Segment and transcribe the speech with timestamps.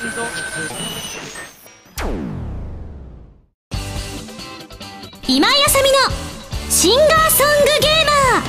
[0.00, 0.08] 今
[5.46, 5.98] 井あさみの
[6.70, 8.40] シンガーソングゲーマ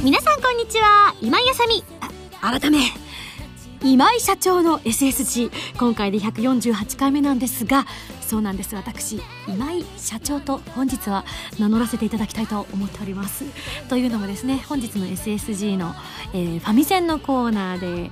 [0.00, 0.04] ー。
[0.04, 1.14] 皆さんこんにちは。
[1.20, 1.84] 今井あさみ。
[2.40, 2.78] 改め。
[3.82, 7.84] 今井社長の SSG 今回で148回目なんですが
[8.22, 8.74] そうなんです。
[8.74, 11.26] 私今井社長と本日は
[11.58, 13.44] 名乗らせていただきたいと思っております。
[13.90, 15.94] というのもですね本日の SSG の、
[16.32, 18.10] えー、ファミセンのコーナーで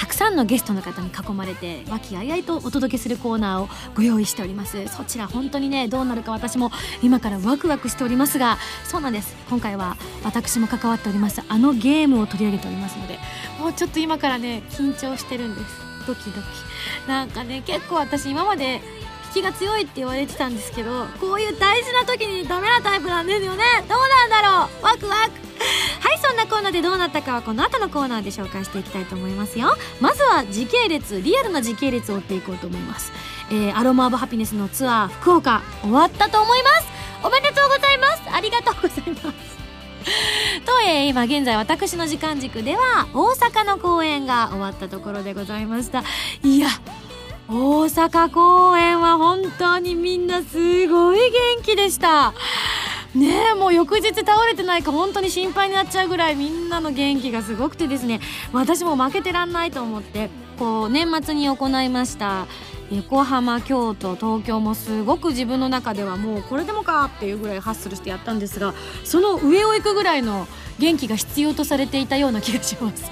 [0.00, 4.88] たくさんのゲストの方に囲まれて和気あいあいとお届けするコーナーをご用意しております。
[4.88, 6.70] そちら本当にねどうなるか私も
[7.02, 9.36] 今からワクワクしておりますがそうなんです。
[9.50, 13.18] 今回は私も関わっておりますあのゲームを取り上げておりますので
[13.58, 15.66] もうちょっと今からね緊張してるんです。
[16.06, 16.46] ドキドキ。
[17.06, 18.80] なんかね結構私今まで
[19.30, 23.64] 引きが強いって言われてたんですけどこういう大事な時にダメなタイプなんですよね。
[23.88, 24.84] どうなんだろう。
[24.84, 25.50] ワクワク。
[26.00, 29.76] はいそんなコーナーでどうなったかはこの後のコーナーで紹介していきたいと思いますよ。
[30.00, 33.12] まずは時系列リアルな時系列を追っていこうと思います、
[33.50, 36.86] えー、アロマ・オブ・ハピネスのツアー福岡終わったと思います。
[37.22, 38.22] おめでとうございます。
[38.32, 39.60] ありがとうございます。
[40.64, 46.02] と、えー、今現在私の時間軸では大阪の公演が終わったところでございました。
[46.42, 46.68] いや
[47.52, 52.32] 大阪公演は本当にみんなすごい元気でした。
[53.12, 58.20] ねもう翌日倒れてないか本当に心配になっちゃうぐらいみんなの元気がすごくてですね。
[58.52, 62.46] 私も負けてらんないと思ってこう年末に行いました
[62.92, 70.46] 横浜京都東京もすごく自分の中ではもうこれでもかっていうぐらいハッスルしてやったんですがその上を行くぐらいの
[70.78, 73.10] 元気が必要とされていたような気がします。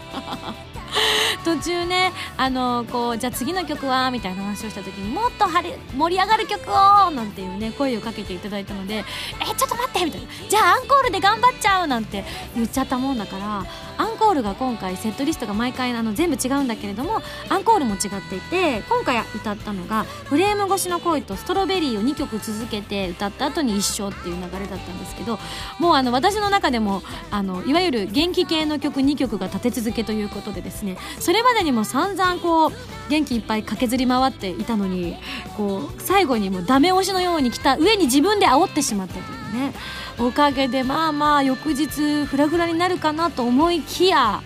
[1.45, 9.05] 途中ねあのこうじゃあ次の曲はみたいな話をした時にもっと晴れ盛り上がる曲をなんていうね声をかけていただいたので
[9.41, 10.27] えちょっと待ってみたいな。
[10.49, 13.65] じゃあアンコールで頑張っちゃうなんて言っちゃったもんだから
[13.99, 25.39] アンコールが今回セットリストが毎回あの全部違うんだけれどもアンコールも違っていて今回歌ったのが「フレーム越しの恋」と「ストロベリー」を2曲続けて歌った後に一緒っていう流れだったんですけど
[25.79, 30.97] もうあの私の中でもあのいわゆる元気系の曲2曲が立て続けということでですね。
[31.19, 32.73] それまでにも散々こう
[33.09, 35.17] 元気いっぱい駆けずり回っていたのに
[35.57, 39.75] こう最後にもうダメ押しのように来た上に自分で煽ってしまったというね。
[40.21, 44.43] おかげでまあまあ翌日フラフラになるかなと思いきや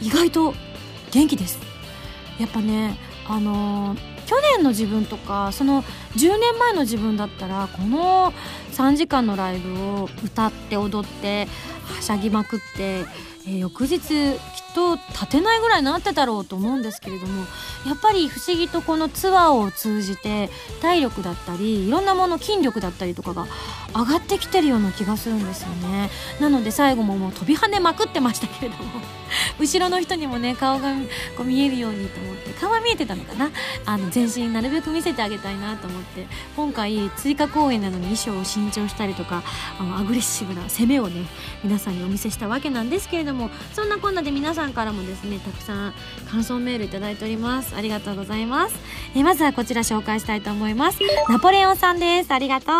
[0.00, 0.54] 意外と
[1.10, 1.58] 元気です。
[2.38, 2.96] やっぱね
[3.26, 5.82] あのー、去年の自分とかその
[6.16, 8.32] 10年前の自分だったらこの
[8.72, 11.48] 3時間のライブを歌って踊って
[11.84, 13.04] はしゃぎまくって、
[13.46, 14.38] えー、翌日
[14.74, 17.44] と立てないぐらいなってたろうと思うんですけれども
[17.86, 23.46] やっぱり不思議とこのツアーを通じて体力だったりいろんなもの筋力だったりとかが
[23.94, 26.10] 上がってきてるような気がするんですよね。
[26.40, 29.00] なので最後ももう飛び跳ねまくってましたけれども
[29.58, 30.92] 後ろの人にもね顔が
[31.36, 33.50] こう見えるようにと思って顔は見えてたのかな。
[33.86, 39.42] あの全身なるべく見せてあげたいなと思って今回追加公演なのに衣装を新調したりとか
[39.78, 41.26] あのアグレッシブな攻めをね
[41.64, 45.94] 皆さんにお見せしたわけなんですけれどもそんなこんなで皆さんさんからもですねたくさん
[46.28, 47.76] 感想メールいただいております。
[47.76, 48.74] ありがとうございます。
[49.14, 50.98] えまずはこちら紹介したいと思います。
[51.28, 52.32] ナポレオンさんです。
[52.32, 52.74] ありがとう。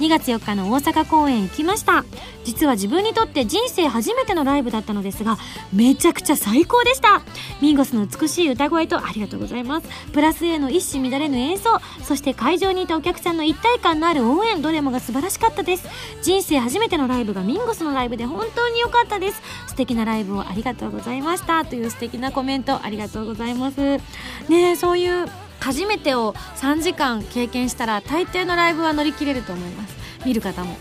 [0.00, 2.04] 2月4日の大阪公演行きました。
[2.50, 5.38] 実は自分にとって人生初めてのライブだったのですが
[5.72, 7.22] めちゃくちゃ最高でした。
[7.60, 9.88] ミンゴスの美しい歌声とありがとうございます。
[10.12, 15.86] プラス A の一糸乱れぬ演奏そして会場にいたお客さんの一体感のある応援どれもが素晴らしかったです。
[16.22, 19.40] 人生初めてのライブがミンゴスのライブで本当に良かったです。
[19.68, 21.64] 素敵なライブをありがとうございました。
[21.64, 24.00] という素敵なコメントありがとうございます。
[24.48, 25.28] ねそういう
[25.60, 29.94] 初めてを3時間経験したら大抵のライブは乗り切れると思います。
[30.26, 30.76] 見る方も。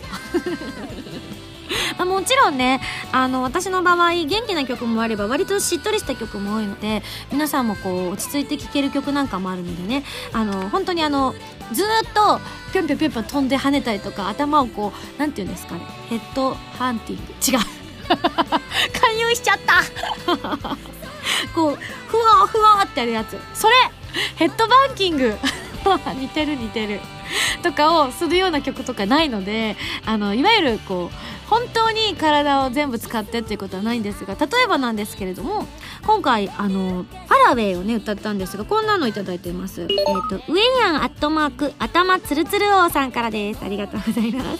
[1.98, 2.82] ま あ、もちろんね。
[3.12, 10.04] あの私の場合元気な曲もあれば割としっとりした曲も多いので皆さんもこう落ち着いて聴ける曲なんかもあるのでね。
[10.34, 11.36] あの本当にあの
[11.72, 12.40] ずっと
[12.74, 15.82] ぴょんぴょんぴょんぴょん飛んで跳ねたりとか頭をこうなんて言うんですかね。
[16.10, 17.58] ヘッドハンティング。
[17.58, 17.66] 違う。
[18.10, 19.84] 勧誘しちゃった。
[21.54, 21.78] こう
[22.08, 23.38] ふわふわってやるやつ。
[23.54, 23.76] それ
[24.36, 25.38] ヘッドバンキング。
[26.20, 27.00] 似てる似てる。
[27.62, 29.76] とかをするような曲とかないので
[30.06, 31.16] あのいわゆるこう
[31.50, 35.66] 本当に体を全部使ってっていうことはないんですが例えばなんですけれども
[36.06, 39.82] 今回あのパラウェイをね歌ったんですがこんなの頂いてます。
[39.82, 43.64] えっ、ー、とウェイアンアットマーク頭つるつる王さんからです。
[43.64, 44.60] ありがとうございます。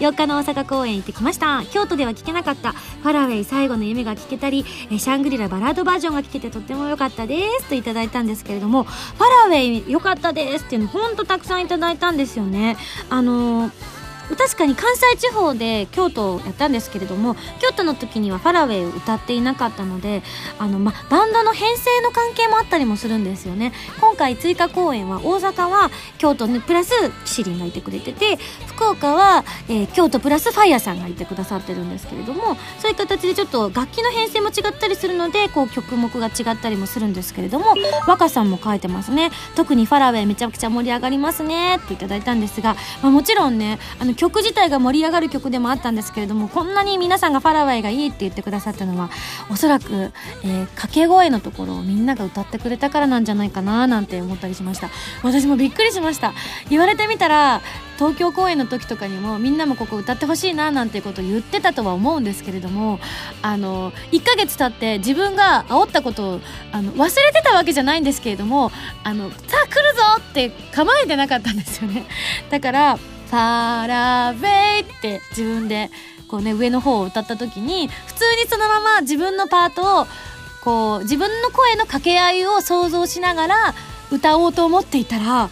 [0.00, 1.64] 4日の大阪公演行ってきました。
[1.70, 7.68] 京都では聴けなかったパラウェイ最後の夢が聴けたりシャングリラバラードバージョンが聴けてとっても良かったです。
[7.68, 8.84] といただいたんですけれども
[9.18, 12.76] パラウェイ良かったですっていうのほんとたくさんいただいたんですよね。
[13.10, 13.93] あのー
[14.28, 20.22] 確かに関西地方で京都をやったんですけれども京都の時には「ファラウェイ」を歌っていなかったので
[20.58, 23.72] あの、ま、バンドの編成の関係もあったりもするんですよね。
[24.00, 26.92] 今回追加公演は大阪は京都にプラス
[27.24, 37.74] シリンがいてくれてて福岡は、えー、京都プラスファイヤーさんがいてくださってるんですけれどもそういう形でちょっと楽器の編成も違ったりするのでこう曲目が違ったりもするんですけれども
[38.06, 39.30] 若さんも書いてますね。
[39.54, 49.10] 特に「ファラウェイめちゃくちゃ盛り上がりますね」っていただいたんですが、まあ、もちろんねあの曲自体が盛り上がる曲でもあったんですけれどもこんなに皆さんが「ファラウェイがいいって言ってくださったのは
[49.50, 50.12] おそらく、
[50.42, 54.90] えー、掛け声のところをみんなが歌ってくれたからなんじゃないかななんて思ったりしました。
[55.22, 56.32] 私もびっくりしました。
[56.70, 57.60] 言われてみたら
[57.98, 62.98] 東京公演の時とかにもみんなもここ歌ってほしいななんていうことを言ってたとは思うんですけれども
[63.42, 66.40] あの1ヶ月経って自分が煽ったことを
[66.72, 68.72] あの忘れてたわけじゃないんですけれども
[69.04, 72.06] あのさあ来るぞって構えてなかったんですよね。
[72.50, 72.98] だから
[73.34, 74.48] 「ファラベ
[74.78, 75.90] イ」って自分で
[76.28, 80.06] こうね上の方を歌った時に普通にそのまま自分のパートを
[80.62, 83.74] こう自分の声の掛け合いを想像しながら
[84.12, 85.50] 歌おうと思っていたら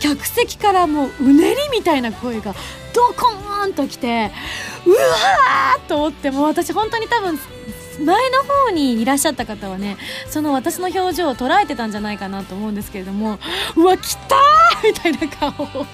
[0.00, 2.54] 客席からもううねりみたいな声が
[2.94, 4.32] ドコーンときて
[4.86, 7.38] うわーと思ってもう私本当に多分
[8.06, 9.98] 前の方にいらっしゃった方はね
[10.30, 13.38] その私の表情を捉えてたんじゃないかなと思うんですけれども
[13.76, 15.86] うわ来たーみたいな顔を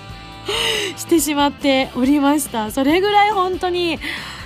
[0.97, 2.71] してしまっておりました。
[2.71, 3.99] それぐらい本当に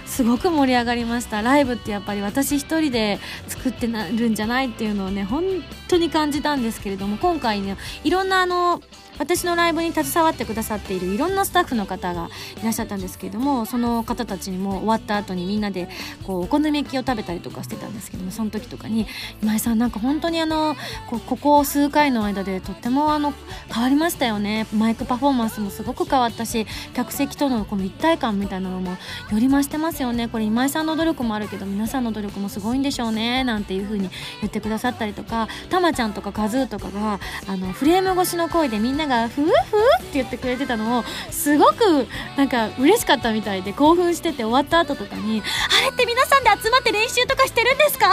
[0.06, 1.42] すごく盛り上がりました。
[1.42, 5.44] ライブってやっぱり私一人で作ってなるんじゃないっていうのをね本
[5.86, 8.82] 当に感じたんですけれども今回ねいろんなあの
[9.18, 12.30] 私のライブに携わってくださっているいろんなスタッフの方が
[12.60, 15.88] いらっしゃったんですけれどもその方たちにも終わった後にみんなで
[16.24, 19.06] こうお好み焼きを食べたりとかしてたんですけどもその時とかに
[19.42, 20.76] 「今井さんなんか本当にあの
[21.08, 23.32] こここ数回の間でとってもあの
[23.72, 24.66] 変わりましたよね。
[24.72, 28.96] マイクパフォーマンスもすごく変わったし客席とのこの一体感みたいなのもよ
[29.32, 30.28] り増してますよね。
[30.28, 34.10] これ今井さんの努力もあるけど皆さんの努力もすごいんでしょうね」なんていう風に
[34.40, 37.18] 言ってくださったりとかたまちゃんとかカズーとかが
[37.48, 39.52] あのフレーム越しの声でみんなが「ふうふう」
[40.00, 42.06] って言ってくれてたのをすごく
[42.36, 45.42] なんか嬉しかったみたいで興奮してて終わった後とかに
[45.80, 48.06] 「あれって皆さんで集まって練習とかしてるんですか?」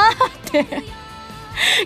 [0.47, 1.04] って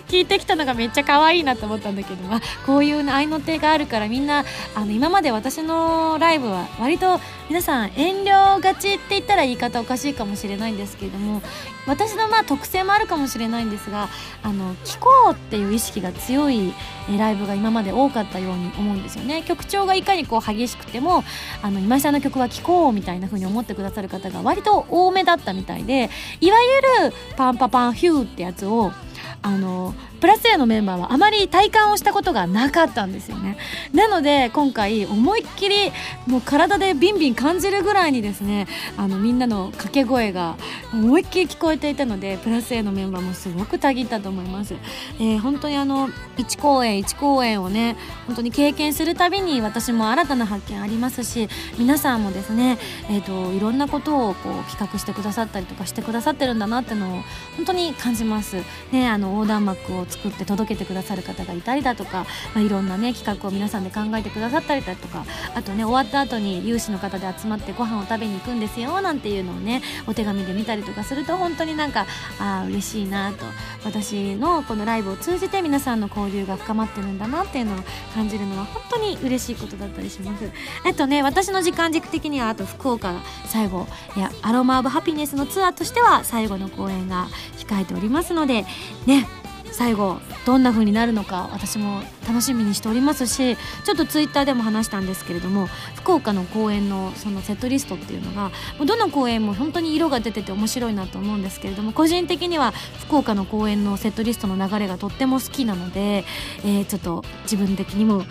[0.08, 4.44] 聞いてきたのがめっちゃ可愛いなと思ったんだけど、まあ、こういう合いの手があるからみんな
[4.74, 11.42] あの今まで私のライブは割と皆さん遠慮がちって言ったら言い方おかしいかもしれないんですけれども
[11.86, 14.08] 私のまあ特性もあるかもしれないんですが
[14.42, 16.72] あの聴こうっていう意識が強い
[17.18, 19.42] ライブが今まで多かったように思うんですよね。
[19.42, 21.24] 曲調がいかにこう激しくても
[21.62, 26.58] あの今井さんの曲は聴こうみたいな風に思ってくださる方が割と多めだったみたいでいわ
[27.02, 28.92] ゆるパンパパンヒューってやつを
[29.42, 33.56] あのプラス A のメンバーはあまり体感をしたことがなかったんですよね。
[33.92, 35.92] なので今回思いっきり
[36.26, 40.56] もう体でビンビン感じるぐらいにですねあのみんなの掛け声が
[40.92, 44.74] 思いっきり聞こえていたのでプラス A のメンバーもすごくたぎったと思います、
[45.18, 47.96] えー、本当にあの1公演1公演をね
[48.26, 52.78] 本当に経験するたびに私も新たな発見ありますし皆さんもですね、
[53.08, 57.22] えーと、いろんなことをこう企画してくださったりとかしてくださってるんだなってのを
[57.56, 58.56] 本当に感じます。
[58.92, 65.24] ねあの横断幕を作って届けてくださる方がいたりだとか、まあ、いろんなね企画を皆さんで考えてくださったりだとか
[65.54, 72.06] あとね終わった後に有志の方で集まってご飯を食べに行くんですよなんていうのをねお手紙で見たりとかすると本当になんか
[72.38, 73.44] ああ嬉しいなと。
[73.84, 77.78] 私のこのライブを通じて皆さんの交流が深まってるんだなっていうのを
[78.14, 80.50] 感じるのは本当に嬉しいことだったりします。
[80.84, 83.14] えっとね私の時間軸的にはあと福岡
[83.46, 83.86] 最後
[84.16, 88.64] いやアロマ・オブ・ハピネスのツアーとしては最後の公演が控えておりますので
[89.06, 89.26] ね
[89.72, 98.50] 最後どんな風になるのか私も楽しみにしておりますしちょっとツイッターでも話したんですけれども福岡の公演のそのセットリストっていうのが
[98.84, 102.72] どの公演も本当に色が出てて面白いなと思うんですけれども個人的には
[103.06, 106.24] 福岡の公演のセットリストの流れがとっても好きなので、
[106.64, 108.26] えー、ちょっと自分的にもこう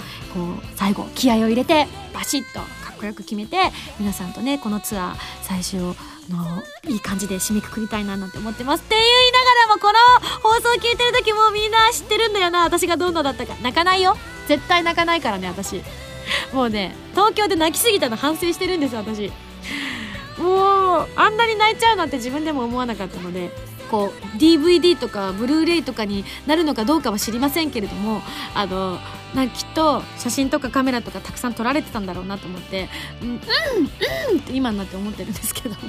[0.75, 3.57] 最後気合を入れてバシッとっこよく決めて
[3.97, 5.95] 皆さんとねこのツアー最終の
[6.87, 8.81] いい感じで締めくくりたいななんて思ってます。
[8.81, 12.63] って言いながらもこの放送聞いてる時もみんな知ってるんだよな。
[12.63, 14.15] 私がどんなだったか泣かないよ。
[14.47, 15.81] 絶対泣かないからね私。
[16.53, 19.31] もうね東京で泣きすぎたの反省してるんです私。
[20.37, 23.51] もうあんなに泣いちゃうなんて自分でも思わなかったので
[23.89, 28.21] こう DVD とかブルーレイとかになるのかどうかは知りませんけれども
[28.53, 28.99] あの
[29.35, 32.89] なんきっと写真とかカメラとかたくさん撮られてたんだろうなと思って
[33.21, 35.79] うんうんうんって今になって思ってるんですけども。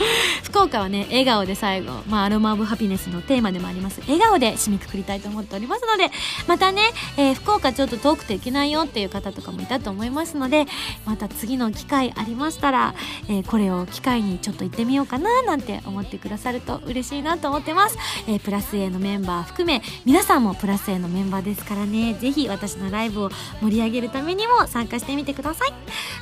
[0.42, 4.00] 福岡はね笑顔で最後、まあ、アロマ・オブ・ハピネスのテーマでもあります。
[4.02, 6.10] 笑顔で締めくくりたいと思っておりますので
[6.46, 6.82] またね、
[7.16, 10.66] えー、福岡ちょっと遠くて行けないよっていう方とかもいたと思いますので
[11.04, 12.94] また次の機会ありましたら、
[13.28, 22.14] えー、これを機会にちょっと行ってみようかななんて思ってくださると嬉しいなと思ってます、えー、プラス A のメンバー含め皆さんもプラス A のメンバーですからね。
[22.14, 23.30] ぜひ私のライブを
[23.60, 25.72] 盛り上げるためにも参加してみてください。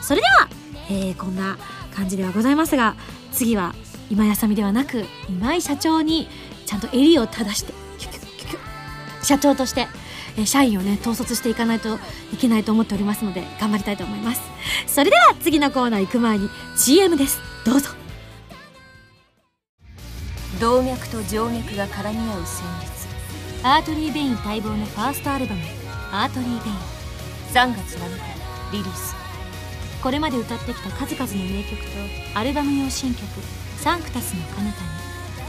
[0.01, 0.49] それでは、
[0.91, 1.59] えー、こんな
[1.99, 2.95] 感じではございますが
[3.33, 3.75] 次は
[4.09, 6.29] 今やさみではなく今井社長に
[6.65, 7.73] ちゃんと襟を正して
[9.23, 9.89] 社長として
[10.47, 11.97] 社員をね統率していかないと
[12.33, 14.41] いけないと思っておりますので頑張りたいと思います。
[14.87, 17.41] それでは次のコーナー行く前に CM です。
[17.65, 17.91] どうぞ。
[20.61, 23.09] 動脈と静脈が絡み合う旋律。
[23.65, 29.28] ARTERY VEIN待望のファーストアルバム「ARTERY VEIN」3月7日リリース
[30.03, 33.27] これまで歌ってきた数々の名曲とアルバム用新曲
[33.83, 34.73] 「サンクタスの彼方に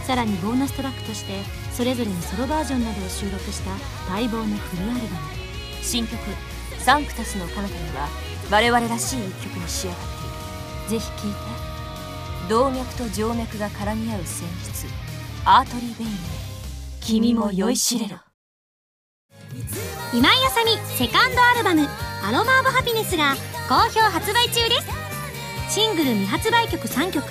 [0.06, 3.72] さらにボーナストラックとしてそれぞれのソロバージョンなどを収録した
[4.12, 5.40] 待望のフルアルバム。
[5.84, 6.20] 新曲
[6.84, 8.10] 「サンクタスの彼方には
[8.50, 10.00] 我々らしい一曲に仕上がっ
[10.90, 11.00] ている。
[11.02, 11.38] ぜひ聴いて。
[12.50, 14.88] 動脈と静脈が絡み合う旋律。
[15.46, 16.12] アートリー・ベイン
[17.00, 18.18] 君も酔いしれろ。
[20.12, 21.88] 今井あさみセカンドアルバム
[22.26, 23.36] 「アロマ・オブ・ハピネス」が
[23.70, 24.82] 好評発売中で
[25.70, 25.76] す。
[25.76, 27.24] シングル未発売曲3曲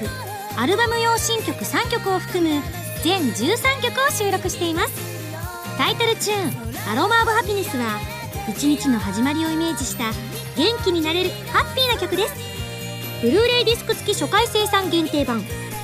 [0.57, 2.63] アルバム用新曲3曲を含む
[3.03, 4.93] 全13曲を収録しています。
[5.77, 6.53] タイトルチューン
[6.93, 7.99] 「アロマ・オブ・ハピネス」は
[8.49, 10.13] 一日の始まりをイメージした
[10.57, 12.35] 元気になれるハッピーな曲です。
[13.21, 15.43] ブルーレイディスク付き初回生産限定版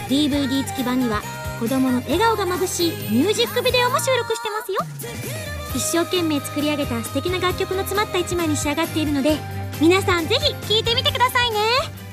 [0.09, 1.21] DVD 付き版には
[1.59, 5.64] 子供の笑顔がまぶしいミュージックビデオも収録してますよ。
[5.75, 9.39] 一生懸命作り上げた素敵な楽曲の詰まった一枚に仕上がっているので
[9.81, 12.04] 皆さんぜひ聴いてみてくださいね。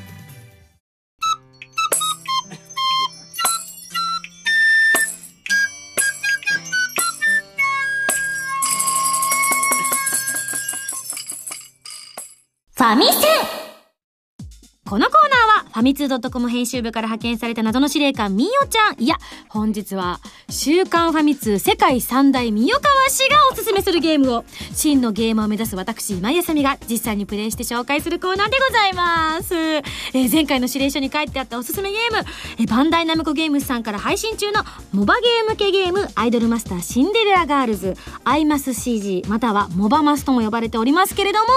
[15.81, 19.01] ファミツー .com 編集部から派遣された謎の司令官みよちゃん。
[19.01, 19.15] いや
[19.49, 24.45] 本日は週刊ファミ通世界三大みよかわ氏がおすすめするゲームを。
[24.73, 32.17] 真のゲーマーを目指す私今井あさみが実際にプレイして紹介するコーナーでございます、えー、前回の指令書に書いてあったおすすめゲーム、
[32.59, 41.47] えー、バンダイナムコゲームズさんから配信中のモバゲーム系ゲームアイドルマスターシンデレラガールズアイマス CG またはモバマスとも呼ばれておりますけれども、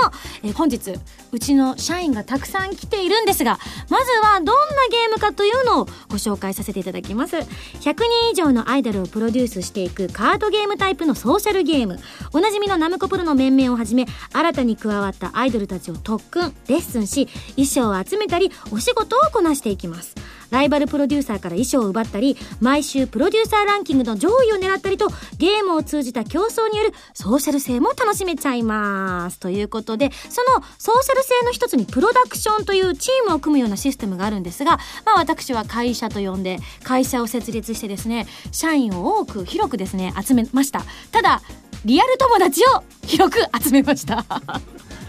[0.43, 0.93] えー、本日
[1.33, 4.53] うちの社員がたくさん来ているんですがまずはどんな
[4.91, 7.37] ゲームかというのをご紹介させていただきます。
[7.37, 7.45] 100
[7.83, 11.99] 人以上のアイドルをプロデュースしていくカードゲームタイプのソーシャルゲーム。
[12.33, 20.15] おなじみのナムコプロの面々をはじめ新たに加わったアイドルたちを特訓レッスンし衣装を集めたりお仕事をこなしていきます。
[20.55, 29.41] ライバルプロデューサーから衣装を奪ったり毎週プロデューサーランキングの上位を狙ったりとゲームを通じた競争によるソーシャル性も楽しめちゃいます。
[29.41, 40.83] ということでそのソーシャル性の一つにプロダクションというチームを組むようなシステムがあるんですが、まあ、私は会社と呼んで会社を設立してですね社員を多く広くですね集めました。
[41.11, 41.43] ただ
[41.85, 44.25] リアル友達を広く集めました。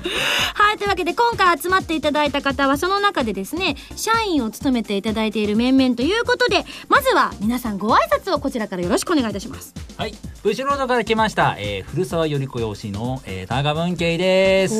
[0.54, 9.74] はい、というわけで今回集まっていただいた方はその中でですね、社員を務めていただいている面々ということで、まずは皆さんご挨拶をこちらからよろしくお願いいたします。
[9.98, 14.76] はい、後ろのから来ました、えー、古澤頼子養子の、えー、田川文慶です。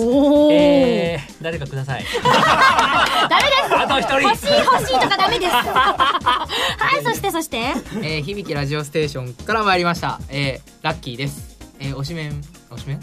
[0.52, 2.06] えー、誰かください。
[2.24, 3.76] ダメです。
[3.76, 4.22] あと一人。
[4.22, 5.52] 欲しい欲しいとかダメです。
[5.52, 6.48] は
[7.00, 7.58] い、そしてそして。
[8.02, 10.20] えー、響きラジオステーションから参りました。
[10.30, 11.58] えー、ラッキーです。
[11.80, 13.00] えー、おしめん、おしめん。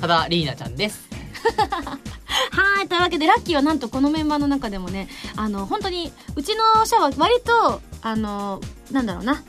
[0.00, 1.11] ただリーナちゃんです。
[2.52, 9.42] はいというわけでラッキーはなんとこのメンバーの中でもねあの本当にうちの社は割とあのなんだろうな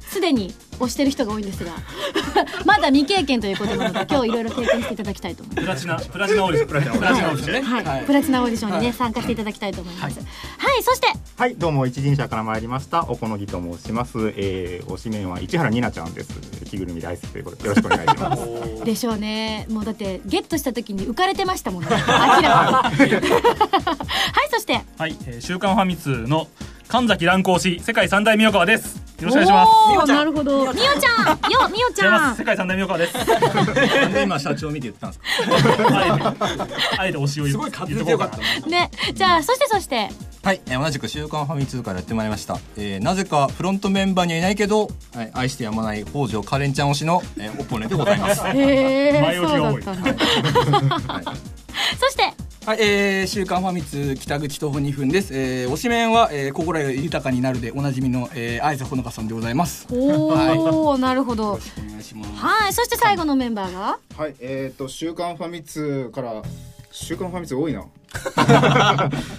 [0.00, 1.72] すでに押してる人が多いんですが
[2.64, 5.64] まだ未経験ということなので今日いろいろ経験していただきたいと思います。
[5.64, 7.52] プラチナプラチナオーディションプラチナオーディション。
[7.52, 7.60] ね。
[7.62, 10.26] はい、はい、プラチナオーディションにね、はい、参加していただきたいと思います、はい、
[10.74, 11.06] はい、そして。
[11.36, 13.02] はいどうも一人者から参りました。
[13.02, 16.28] おこのぎと申します、えー、推しメンは市原になちゃんです。
[16.64, 18.84] 着ぐるみ大好きということでよろしくお願いします。
[18.84, 19.66] でしょうね。
[19.70, 21.88] もうだってゲットした時に浮かれてましたもんね。
[21.90, 23.10] 明らかに。
[23.10, 23.14] は
[24.44, 24.80] いそして。
[24.98, 26.48] はい、えー、週刊ファミ通の
[26.88, 28.96] 神崎乱行し世界三大宮川です。
[29.20, 29.70] よろしくお願いします。
[30.04, 30.66] おなるほど。
[30.66, 31.50] みおちゃん。
[31.50, 32.36] よみおちゃん。
[32.36, 33.14] 世界三大宮川です。
[34.22, 36.34] 今社長見て言ったんですか？
[36.98, 38.36] あえて推しをすごいかった。
[38.68, 40.10] ねじゃあそしてそして。
[40.42, 48.46] はい、同じく週刊ファミ通からやってまいりました、えー、なぜかフロントメンバーにはいないけど、はい、愛してやまない北条カレンちゃん推しの、えー、オポネでございます。
[48.46, 50.14] へえそうだったんだ、
[51.12, 51.24] はい、
[51.98, 52.32] そして
[52.66, 55.34] はい、えー、週刊ファミ通北口徒歩2分です。
[55.34, 59.86] えー、推しメンは、えー、心が豊かになるでおなじみの、えー、愛瀬ほのかさんでございます。
[59.90, 60.26] お
[60.88, 61.52] お、なるほど。
[61.52, 61.58] お
[61.90, 62.30] 願いします。
[62.34, 63.98] はい、そして最後のメンバーが？
[64.18, 66.42] はい、えっ、と週刊ファミ通から
[66.90, 67.84] 週刊ファミ通多いな。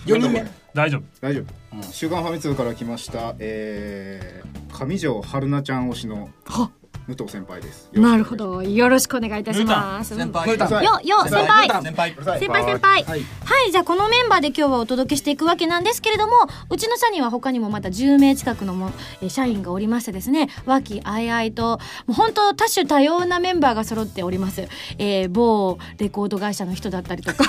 [0.07, 0.43] 4人目。
[0.73, 1.91] 大丈夫大丈夫。
[1.91, 6.71] 週刊ファミ通から来ました、えー、上条春菜ちゃん推しのは
[7.09, 7.89] 武藤先輩です。
[7.93, 10.15] なるほど、よろしくお願いいたします。
[10.15, 10.47] 先輩。
[10.83, 11.67] よ、よ、先輩。
[11.67, 12.13] 先輩。
[12.13, 12.39] 先輩。
[12.39, 13.25] 先輩はい。
[13.49, 16.33] はい、じゃあこのメンバーで今日はお届けしていくわけなんですけれども
[16.69, 27.43] うちの社には他にもまた10名近くのもえー社員がおりましてですね和気あいあいともう本当多種多様なメンバーが揃っております、えー某レコード会社の人だったりとか。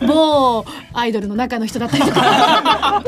[0.06, 3.02] 某アイドルの中の人だったりとか。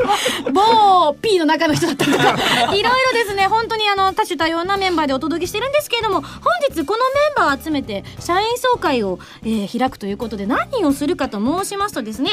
[0.53, 2.31] 某 P の中の人だったりとか。
[2.33, 12.31] いろいろですね本当にあの多種多多様なメンバーでお届けしてるんですけれども本日このメンバーを集めて社員総会を、えー開くということで何をするかと申しますとですね、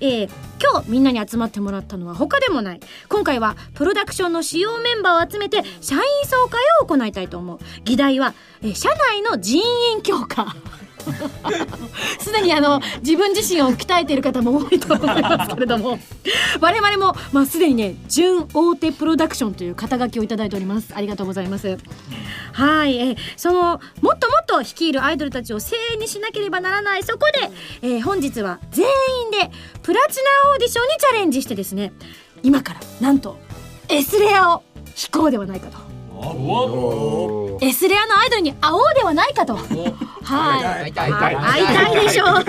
[0.00, 0.30] えー
[0.62, 2.80] 今日みんなに集まってもらったのは他でもない。
[3.08, 7.58] 今回はプロダクションの主要メンバーを集めて社員総会を行いたいと思う。
[7.82, 9.60] 議題は、えー社内の人
[9.92, 10.54] 員強化。
[12.18, 15.98] すでにあの自分自身を鍛えている方も多いと思いますけれども
[16.60, 20.92] 我々も、まあ、すでにね準大手プロダクションという肩書きをいただいております。
[20.94, 21.78] ありがとうございます。
[22.52, 27.02] はい、えそのもっともっと率いるアイドルたちを精鋭にしなければならない。
[27.02, 27.50] そこで、
[27.82, 28.84] えー本日は全
[29.24, 29.50] 員で
[29.82, 31.92] プラチナオーディションにチャレンジしてですね
[32.42, 33.38] 今からなんと
[33.88, 35.91] S レアを引こうではないかと。
[37.60, 39.56] S レアのアイドルに会おうではないかと。
[39.56, 40.90] はい。
[40.90, 42.00] 会いたい。
[42.00, 42.44] でしょう。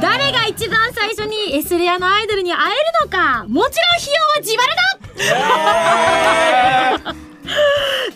[0.00, 3.44] 誰が一番最初に S レアのアイドルに会えるのか。
[3.48, 4.74] もちろん費用は自腹
[7.14, 7.14] だ。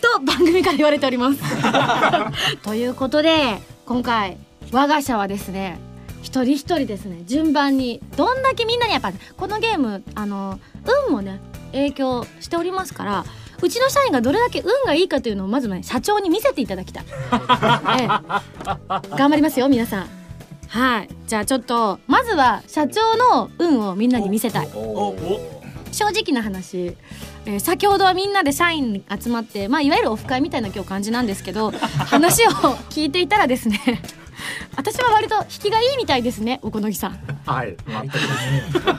[0.00, 1.38] と番組から言われております。
[2.62, 4.38] ということで今回
[4.72, 5.78] 我が社はですね
[6.22, 10.58] 一人一人ですね順番にどんだけみんなにやっぱこのゲームあの
[11.06, 11.40] 運もね
[11.72, 13.24] 影響しておりますから
[13.62, 17.04] うちの社員がどれだけ運がいいかというのをまずね社長に見せていただきたい、
[18.00, 18.08] ええ、
[19.16, 20.08] 頑張りますよ皆さん。
[20.68, 21.08] はい。
[21.26, 24.68] じゃあちょっとまずは社長の運をみんなに見せたい。
[25.92, 26.96] 正直な話、
[27.46, 31.70] えー先ほどはみんなで社員集まって、まあ、いわゆるオフ会みたいな今日感じなんですけど
[32.06, 32.50] 話を
[32.90, 33.80] 聞いていたらですね
[34.76, 37.76] 私は割と引きがいいみたいですねおこのぎさんはい。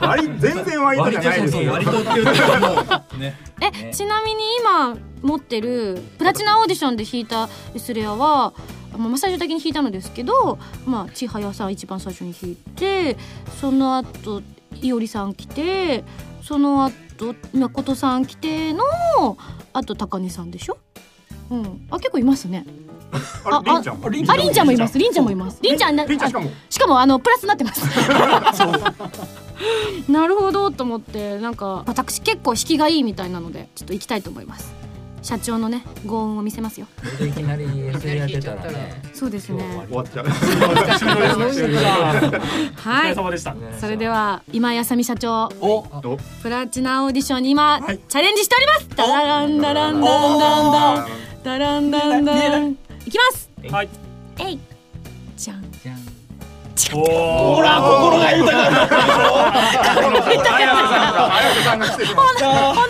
[0.02, 1.72] 割り全然割とじゃないですよ。
[1.72, 8.54] 割とっていうともうねえ、ちなみに今持ってるプラチナオーディションで弾いたエスレアは
[8.98, 13.18] まあ最終的に弾いたのですけどまあ千早さん一番最初に弾いて
[13.60, 14.42] その後
[14.82, 16.04] いおりさん来て
[16.42, 18.84] その後誠さん来ての
[19.74, 20.78] あと高根さんでしょ
[21.50, 22.66] うん、あ結構いますね。
[23.46, 24.08] あれ、りんちゃんも？
[24.08, 24.98] あ、りんちゃんもいます。
[25.00, 25.60] りんちゃんもいます。
[25.62, 26.50] りんちゃんな、りんちゃんしかも？
[26.70, 27.82] しかもあのプラスになってます。
[30.12, 34.76] なるほどと思ってなんか私結構引きがいいみたいなのでちょっと行きたいと思います。
[35.24, 36.88] 社長のねご恩を見せますよ。
[37.20, 39.64] いきなり S やってたらねそうですね。
[39.88, 40.26] 終わっちゃう。
[40.26, 41.78] お疲れ
[42.76, 43.16] はい。
[43.16, 45.84] 様でしたそれでは今井あさみ社長お
[46.44, 48.90] プラチナオーディションに今、チャレンジしております。
[48.96, 51.08] ダラランダランダンダンダン
[51.48, 52.72] ダランダンダン。
[53.08, 53.10] い。
[53.10, 53.50] きます。
[53.72, 53.90] はい。
[54.42, 54.60] えい。
[55.38, 55.72] じゃん。
[55.82, 55.96] じゃん。
[55.96, 56.02] お
[56.92, 58.96] ほら心が豊かになる
[61.34, 62.16] 綾瀬さんが来てる。
[62.16, 62.28] ほの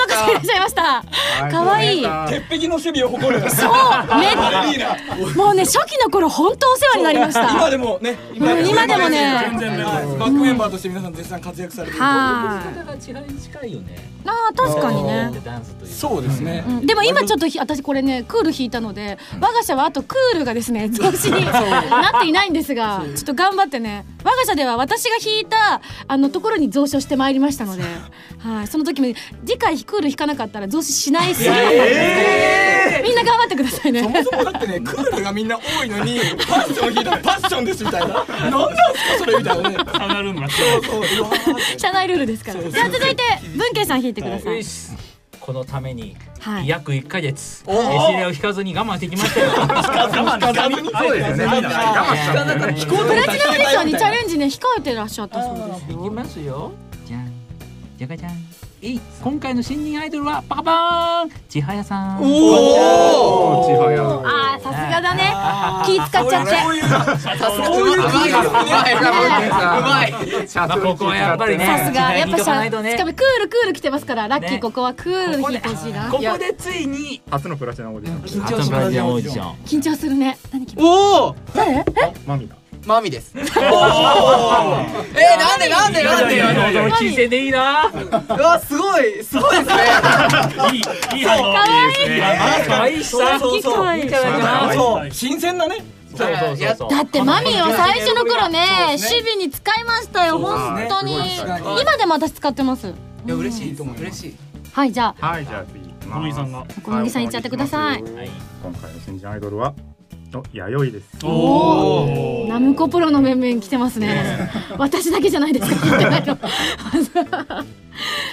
[0.06, 1.04] かさんいらっしゃいました。
[1.52, 1.98] かわい。
[2.28, 3.72] 鉄壁の守備を誇るそう
[4.20, 4.32] めっ
[4.72, 4.98] いいな
[5.36, 7.50] もうね初期の頃本当お世話になりました。
[7.52, 12.62] 今でもね今でもね全然はいバックメンバーとして皆さん絶賛活躍されてるは
[12.96, 13.00] い。
[13.00, 13.96] 近いよね
[14.26, 15.32] ああ確かにね。
[15.86, 27.84] そうですねでも今ちょっと私これねクール引いたので我が社はあとクールがですね増資になっていないんですがちょっと頑張ってね我が社では私が引いたあのところに増資をしてまいりましたので、
[28.40, 29.14] はい、その時も
[29.46, 31.42] 次回クール引かなかったら増資しないし、
[33.04, 34.02] みんな頑張ってくださいね。
[34.04, 38.26] そもそもだってね クールがみんな多いのにパッション引いたらパッションですみたいな。
[38.28, 38.78] 何なんすか
[39.20, 39.78] それみたいなね。
[41.78, 42.62] 社内ルールですから。
[42.70, 43.24] じゃあ続いて
[43.56, 44.58] 文慶さん引いてください。
[44.58, 45.07] よし
[45.48, 46.68] このためにはい。
[46.68, 47.76] 約1ヶ月おー。
[47.76, 49.48] エシレを引かずに我慢してきましたよ。
[49.62, 51.46] 引かずにそうですよね。
[51.46, 51.62] 我
[52.06, 52.48] 慢しちゃう。
[52.48, 56.06] だから聞こうと思ったらプラチナオーディションにチャルレンジね控えてらっしゃったそうですよ。
[56.06, 56.74] いきますよ。
[57.06, 57.32] じゃん。
[57.98, 58.32] じゃがじゃん
[58.80, 62.22] 今回の新人アイドルはパカパーン千早さん。
[62.22, 64.04] おおー、千早。
[64.04, 65.34] あーさすがだね。
[65.84, 66.52] 気使っちゃって。
[66.62, 67.00] そういうそう
[68.28, 68.94] いううまい。
[69.02, 69.50] なうまい。
[69.50, 70.48] なうまい。
[70.48, 72.14] 社まあここはやっぱりねさすが。
[72.14, 72.86] やっぱしかもクー
[73.40, 74.60] ルクール来てますからラッキーね。
[74.60, 76.12] ここはクール引いてほしいな。
[76.12, 79.56] ここでついに初のプラチナオーディション。
[79.66, 80.38] 緊張するね。
[80.78, 81.84] おお誰？
[82.28, 82.56] マミが。
[82.88, 83.34] マミです。
[83.36, 83.46] えー、
[85.38, 86.36] なんでなんでなんで？
[86.36, 87.92] いやいやいやいや金銭でいいな。
[87.92, 89.22] うわすごい。
[89.24, 89.84] すごいですね。
[90.72, 91.54] いいいい反応。
[91.90, 91.94] いい。
[91.94, 93.62] ですね可愛いそうそう。
[93.62, 93.74] そう
[94.74, 95.84] そう新鮮なね。
[96.16, 96.76] そうそうそう。
[96.78, 101.18] そうだってマミは最初の頃ね守備に使いましたよ本当に。
[101.82, 102.88] 今でも私使ってます。
[102.88, 102.94] い
[103.26, 103.96] や嬉しいと思う。
[103.98, 104.36] 嬉しい。
[104.72, 105.28] はいじゃあ。
[105.28, 108.02] はいじゃあ次小麦さんが小麦さんいっちゃってください。
[108.02, 108.30] はい。
[108.64, 109.74] 今回の新人アイドルは
[110.38, 111.26] お弥生です。
[111.26, 114.50] おおナムコプロの面々来てますね。
[114.78, 115.86] 私だけじゃないですか。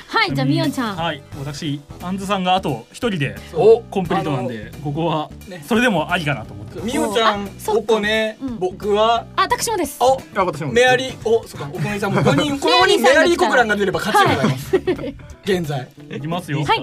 [0.06, 0.96] はいじゃあみおちゃん。
[0.96, 3.80] はい私アンズさんがあと一人でお。
[3.90, 5.64] コンプリートなんでここはね。
[5.66, 7.80] それでもありかなと思ってみおちゃんそっか。
[7.80, 8.58] おこねうん。
[8.58, 9.98] 僕はあ私もです。
[10.00, 14.76] おあ私もメアリーおそうかおこねさんも5人 この5人メアリーコクランが出れば勝ちでございます。
[15.44, 15.88] 現在。
[16.10, 16.62] いきますよ。
[16.64, 16.80] はい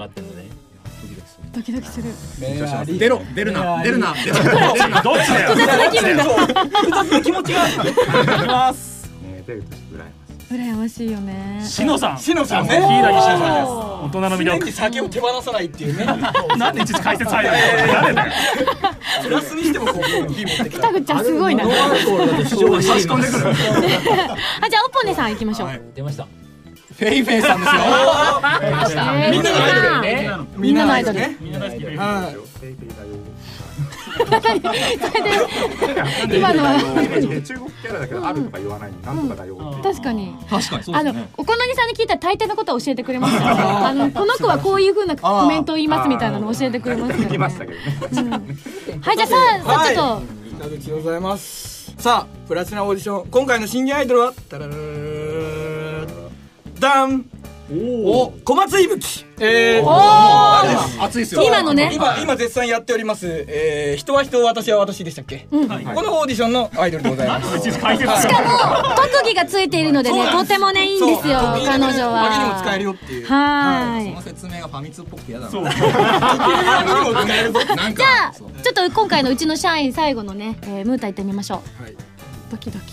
[1.53, 2.09] ドキドキする。
[2.97, 4.13] 出ろ出るな出るな。
[4.13, 4.37] 出る
[4.89, 5.01] な。
[5.01, 5.49] どっちだよ。
[5.51, 7.77] 複雑な気持ちがいき
[8.47, 9.11] ます
[9.47, 9.63] る。
[9.63, 10.55] と羨ましい。
[10.55, 11.11] 羨ましい。
[11.11, 12.19] よねしのさん。
[12.19, 16.05] しのさんねヒイラギしのさんです大人の魅常力に酒を手放さないっていうね。
[16.57, 17.57] なんでいちいち解説入るの？
[17.93, 18.31] 誰だよ。
[19.23, 20.33] プラスにしてもここに。
[20.33, 21.55] 火持ってきた北口ちゃんすごい。
[21.55, 25.81] なあ じゃあおぽねさん行きましょう、はい。
[25.95, 26.25] 出ました
[27.01, 27.81] フェイフェイさんですよ。
[29.25, 31.35] えーみんなのアイドルねみんなのアイドルね。
[31.41, 31.97] みんな大好きで。
[31.97, 33.09] はいペイペイだよ
[36.31, 39.17] 今のは中国キャラだけどあるとか言わないになん。
[39.23, 40.35] とかだよ確かに。
[40.47, 41.29] 確かにそうあのですね。
[41.37, 43.55] お好みさんに聞いたら大抵のことは教えてくれましたよ。
[43.87, 47.29] あのこの子はこういう風なコメントを言いますみたいなの教えてくれましたよ。
[47.29, 47.79] 聞きましたけど
[48.21, 48.39] ね
[49.01, 49.35] はいじゃあさ
[49.65, 50.21] あちょっと。
[50.59, 51.19] 北口でござい。
[51.19, 54.83] ますさあプラチナオーディション今回の新人アイドルはタララララ
[56.81, 57.29] ダン
[57.71, 59.23] お小松いぶき。
[59.39, 61.01] えーおあれです。
[61.01, 61.43] 熱いですよ。
[61.43, 61.91] 今のね。
[61.93, 67.61] 今今絶賛やっております、えー、人は人私は私でしたっけ、このオーディションのアイドルでございます。
[67.61, 67.95] しか
[68.95, 73.27] 特技がついているのでねとてもねいいんですよ彼女時にも使えるはよっていう。
[73.27, 74.09] はーい。
[74.09, 75.51] その説明がファミ通っぽくて嫌だな。
[75.51, 75.63] そう。
[75.63, 75.81] 時に
[77.13, 77.59] も使えるぞ。
[77.75, 81.95] なんじゃあちょっと今回のうちの社員最後のね、えー、ムータ行ってみましょう、はい。
[82.49, 82.85] ドキドキ。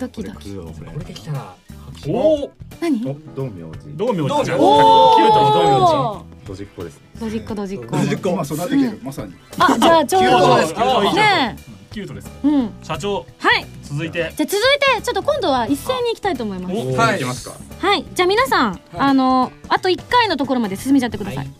[0.00, 0.56] ドキドキ。
[0.56, 1.54] これできたら
[2.08, 3.00] おお何？
[3.06, 3.96] お道明寺。
[3.96, 4.44] 道明寺。
[4.44, 6.00] ちゃんおキュートに道明寺。
[6.00, 7.02] おドジっ子ですね。
[7.20, 9.34] ドジっ子ドジっ子今育ててる、まさに。
[9.58, 11.12] あじゃあちょうど。
[11.14, 11.56] ね
[11.90, 12.30] キュートです。
[12.44, 12.74] えうん。
[12.82, 13.24] 社長。
[13.38, 13.66] はい。
[13.82, 14.18] 続いて。
[14.18, 14.56] じゃあ続いて
[15.02, 16.74] ちょっと今度は一斉に行きたいと思います。
[16.74, 17.16] おはい。
[17.16, 17.56] いきますか。
[17.78, 18.04] はい。
[18.14, 21.50] じゃあ皆さん、あのあと1回のところまで進めちゃってください、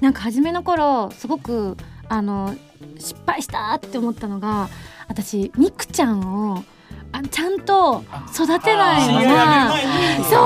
[0.00, 1.76] なんか初めの頃すごく
[2.08, 2.54] あの
[2.98, 4.68] 失敗したって思ったのが
[5.08, 6.64] 私ミクちゃんを
[7.10, 9.70] あちゃんと育てないのが
[10.22, 10.36] そ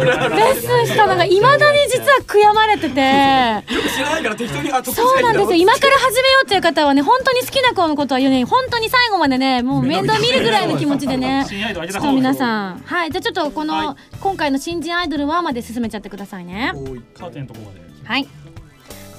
[0.00, 0.04] う。
[0.34, 3.64] レッスンしたのがいまだに実は悔やまれてて。
[3.74, 5.54] よく知らないから適当にあそうなんですよ。
[5.56, 8.44] 今から始めようっていう方はね本当に好きな子のことは言うね。
[8.44, 11.46] 本当に最後までねもう面倒見るぐらいの気持ちでね。
[11.48, 16.72] ちょったと皆さんはいじゃあちょっとこの、はい今回の新人アイドルはまで進めちゃってくださいね
[17.14, 18.28] カーテンのとこまではい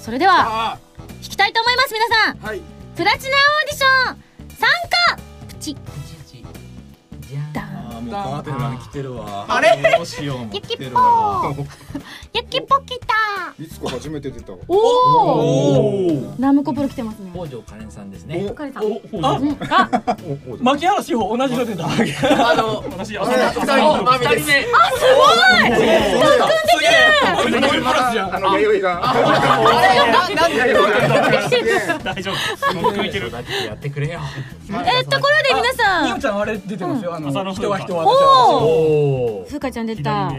[0.00, 2.36] それではあ弾きたいと思います皆さん
[2.96, 4.22] プラチナオーディション
[4.56, 4.68] 参
[5.16, 5.22] 加プ
[5.60, 5.76] チ
[7.52, 7.59] ダンあ。
[8.00, 8.42] もうカー。
[8.42, 9.44] テンが来てるわ。
[9.48, 9.76] あれ？
[9.96, 10.50] どうしようも。
[10.52, 11.52] ゆき来てるぽわ。
[11.52, 11.66] ー
[12.34, 13.14] ゆきぽきた
[13.62, 14.52] いつか初めて出た。
[14.52, 16.08] わおお
[16.38, 17.30] おムコプロ来てますね。
[17.34, 18.46] 北条カレンさんですね。
[18.50, 18.84] おかりさん。
[18.84, 19.88] おあうんあ
[20.48, 21.88] おお牧原志保同じの出たあ
[22.54, 24.66] の私あ二人マミですすげえ
[27.40, 29.22] プラスじゃんあの弥生があれ
[30.12, 30.64] ななんで
[32.04, 32.34] 大丈夫
[32.82, 34.20] 僕いけるやってくれよ
[34.68, 40.32] えーところで皆さんみおちゃんあれ出てますよあの人は人はお私はおおおふうかちゃん出た。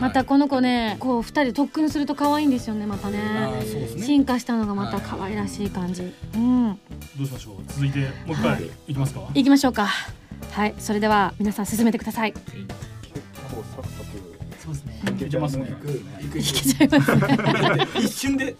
[0.00, 3.18] またこの子ねこう二人で特訓すると可愛いんですよねまたね。
[3.18, 3.62] ね。
[4.00, 6.12] 進化したのがまた可愛らしい感じ。
[6.34, 6.78] うん。
[7.18, 7.54] どうしましょう？
[7.66, 8.94] 続いてもう一回い。
[8.94, 9.20] きますか？
[9.34, 9.88] 行きましょうか。
[10.52, 12.32] はいそれでは皆さん進めてください。
[12.32, 12.42] こう
[13.74, 14.06] サクサク
[14.62, 15.00] そうですね。
[15.26, 15.68] いけますね。
[16.30, 17.88] いけちゃいますね。
[17.96, 18.54] 一瞬でね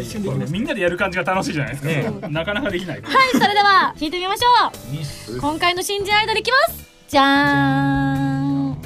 [0.00, 2.28] 一瞬でこれねみんなでやる感じが楽しいじゃないですか。
[2.28, 5.40] なかなかできないはいそれでは聞いてみましょう。
[5.40, 8.82] 今回の新人アイドルいきますじゃーん。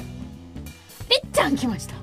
[1.09, 1.95] りっちゃん来ました。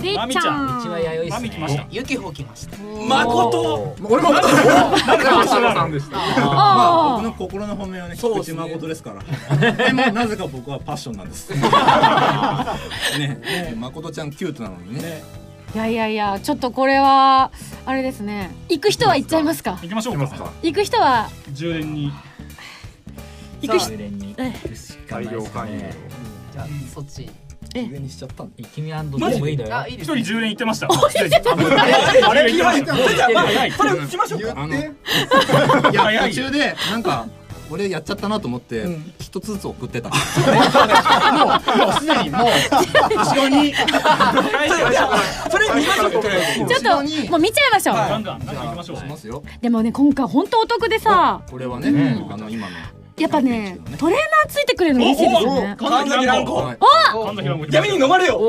[0.00, 0.16] りっちゃん。
[0.16, 0.80] まみちゃん。
[0.80, 1.86] 一番弥生っすねました。
[1.90, 2.76] ゆきほ来ました。
[2.78, 9.72] 誠俺もなんか浅田さんでしたまああ僕の心の本命はね菊池誠ですから。
[9.72, 11.50] でもなぜか僕はパッションなんです。
[11.58, 11.58] ね
[14.12, 15.22] ちゃんキュートなのにね。
[15.74, 17.50] いやいやいやちょっとこれは
[17.86, 18.54] あれですね。
[18.68, 19.78] 行く人は行っちゃいますか？
[19.82, 20.52] 行きましょうか。
[20.62, 21.28] 行く人は？
[21.52, 22.12] 充電に
[23.60, 24.50] 行く人充電にえ。
[24.50, 25.94] 行くしかな大いです量勧誘ね
[26.52, 27.30] じゃあそっち。
[27.72, 29.38] 上にしちゃったんだ君アンドで？
[29.38, 30.88] もいいのよ一人充電行ってました。
[30.88, 32.64] あれ行って。
[32.64, 33.32] ましたそれじゃあ
[34.16, 34.46] ましょうか。
[35.90, 37.28] いや途中でなんか
[37.70, 39.12] 俺やっちゃったなと思ってうん。
[39.20, 40.08] 一つずつ送ってた。
[40.08, 40.18] もう
[41.78, 42.46] もうすでにもう。
[43.14, 43.72] 後ろに。
[45.48, 46.20] それ見ましょうちょ
[46.78, 48.96] っともう見ちゃいましょう、ガンガンガンガン行きましょう。
[48.96, 51.40] しますよでもね今回本当お得でさ。
[51.48, 52.74] これはねあの今の
[53.20, 55.76] やっぱねトレーナーついてくれるの嬉しいですよね。
[55.78, 56.76] 神崎蘭子はい。
[57.12, 58.40] 神崎蘭子闇に飲まれよ。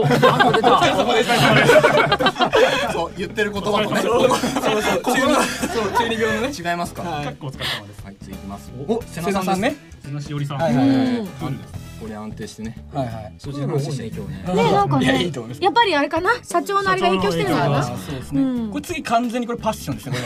[2.94, 11.28] そう言ってる言葉とねそうそう中二そう中二病のね違いますかはいカッコを使ったままですはい次いきますお瀬名さんね瀬名しおりさんはいはいはい
[12.02, 12.76] これ安定してね。
[12.92, 13.34] はいはい。
[13.38, 14.12] そっちの話してね。
[14.16, 14.64] 今日ね。
[14.64, 16.32] ねなんかねやっぱりあれかな？
[16.44, 18.42] 社長のあれが影響してるのかあなーそうですね。
[18.42, 18.72] うん。
[18.72, 20.22] これ次完全にこれパッションですねこ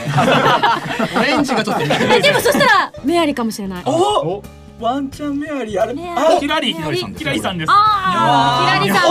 [1.14, 1.20] れ。
[1.20, 3.82] オレンジがちょっとえでもそしたらメアリーかもしれない。
[3.84, 4.42] お
[4.78, 7.70] ワンチャンメアリーあれあヒラリヒラリーーヒラリーさんです。
[7.72, 9.08] ああキラリさん。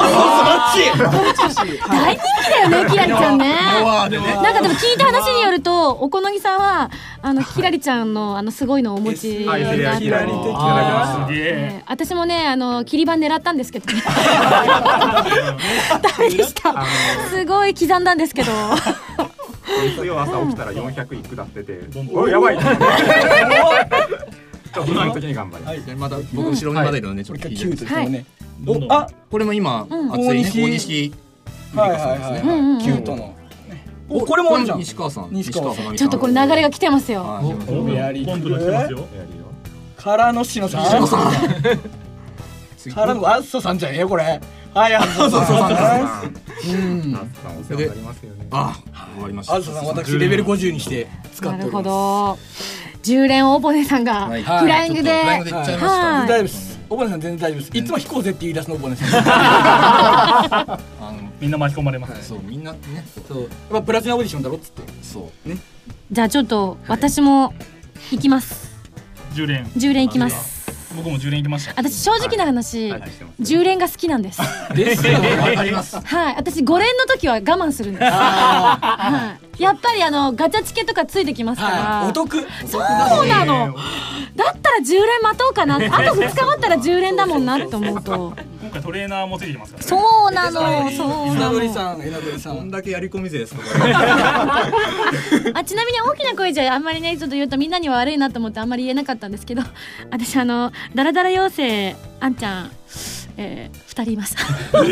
[1.90, 3.56] 大人気だよねキラリちゃんね。
[3.56, 4.08] な
[4.52, 6.92] んかでも聞いた話によるとおこのぎさんは
[7.24, 11.44] あのキラリちゃんのあのすごいのをお持ちはいヒラリヒラリ的なあーすげえ。
[11.48, 14.02] えー私もねあの切り板狙ったんですけどね。
[14.06, 14.12] ダ
[16.20, 16.86] メでした。
[17.30, 18.52] すごい刻んだんですけど。
[19.98, 21.80] 月曜朝起きたら400いくだってて。
[22.14, 22.58] おやばい
[25.34, 25.86] 頑張ります。
[25.86, 28.26] でまた僕後ろにまだいるのでちょっと聞いてこれキュートですよね。
[28.90, 30.12] あこれも今うん。
[30.14, 30.28] 熱いね。
[30.28, 31.14] 大西大西
[31.76, 32.82] はいはいはいうんうんうん。
[32.82, 33.36] キュートの
[34.08, 34.80] おこれもあるじゃん。
[34.80, 35.30] 西川さん。
[35.32, 35.96] 西川さん。
[35.96, 37.22] ちょっとこれ流れが来てますよ。
[37.22, 37.74] はい。
[37.74, 39.08] おメアリーポンプが来てますよ。
[39.98, 41.08] からのしのさん。
[42.94, 44.40] からのあっそさんじゃねえよこれ。
[44.76, 46.78] はいあっそさんう。
[46.78, 47.12] ん。
[47.12, 48.48] ナスさんお世話になりますよね。
[48.52, 48.78] あ
[49.16, 49.56] 終わりました。
[49.56, 52.82] あっそさん私レベル50にして使なるほっております。
[52.82, 54.44] ど10連オーボネさんがはい。
[54.44, 55.12] フライングで。
[55.12, 55.44] はい。
[55.46, 55.64] 大
[56.28, 56.80] 丈夫です。
[56.90, 57.78] おぼねさん全然大丈夫です。
[57.78, 60.78] いつも引こうぜって言い出すのさん あ
[61.12, 62.40] のみんな巻き込まれますそう。
[62.44, 62.80] みんなね
[63.28, 63.42] そう。
[63.42, 64.82] やっぱプラチナオーディションだろっつって。
[65.04, 65.50] そう
[66.12, 67.54] じゃあちょっと私も
[68.12, 68.74] 行きます。
[69.36, 69.66] 10連。
[69.66, 70.55] 10連行きます
[70.96, 71.74] 僕も10連行きました。
[71.76, 73.02] 私正直な話はい。
[73.10, 73.42] してます。
[73.42, 74.42] 10連が好きなんです。
[74.74, 75.36] ですよね。
[75.38, 76.36] わかりますはい。
[76.36, 78.06] 私5連の時は我慢するんです。
[78.06, 79.62] はい。
[79.62, 82.10] やっぱりあのガチャチケとかついてきますから、はい。
[82.10, 82.46] お得？
[82.68, 82.82] そう
[83.28, 83.76] なの。
[84.36, 85.76] だったら10連待とうかな。
[85.80, 88.34] あと2日待ったら10連だもんなって思うと。
[88.62, 89.90] 今回トレーナーもついてきますからね。
[89.90, 90.92] そうなの。
[90.92, 92.58] そうなのさん稲取さん。
[92.58, 93.62] こんだけやり込み勢ですか
[95.54, 99.62] あちなみに大きな声じゃあんまりねちょっと言うとみんなには悪いなと思ってあんまり言えなかったんですけど。
[100.12, 102.72] 私あのダラダラ妖精あんちゃん
[103.38, 104.36] えー、2人います。
[104.38, 104.88] それ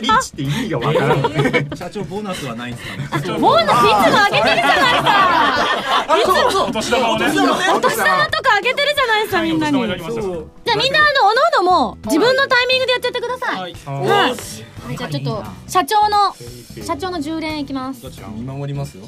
[0.00, 3.38] リーチって意味がわからない社長ボーナスはないんですかね。
[3.38, 7.26] ボーナスいつもあげてるじゃないですかお年玉をね。
[7.26, 9.78] お年玉とかあげてるじゃないですかみんなに。
[9.78, 13.60] じゃあみんなあのおのおのも自分のタイミングでやっちゃってください。
[13.60, 13.74] はい。
[13.74, 16.34] はいじゃあちょっと社長の
[16.82, 18.06] 社長の10連いきます。
[18.34, 19.06] 見守りますよ。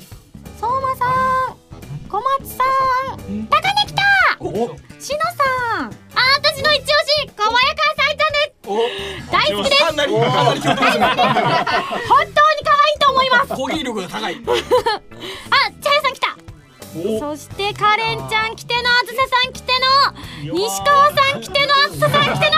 [0.60, 1.43] 相馬さん
[2.08, 2.66] 小松さん
[3.46, 4.02] 高根来た！
[4.40, 4.50] お。
[4.50, 4.56] しの
[4.98, 5.04] さ
[5.84, 5.88] んあ
[6.38, 7.62] 私の一押し小早川
[7.96, 8.54] さんちゃんです。
[8.66, 8.76] お。
[9.30, 9.84] 大好きです。
[9.84, 10.04] 本化当
[10.52, 10.80] に可愛
[12.94, 13.54] いと思います。
[13.54, 14.36] 攻撃力が高い。
[14.40, 14.40] あ
[15.82, 16.36] 茶屋さん来た。
[16.94, 19.72] そしてカレンちゃん来てのあずささん来て
[20.52, 22.56] の西川さん来てのあずささん来ての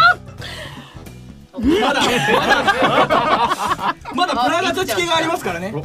[1.60, 2.08] まだま
[2.46, 5.72] だ まだプラガチャチケがありますからね。
[5.72, 5.84] はい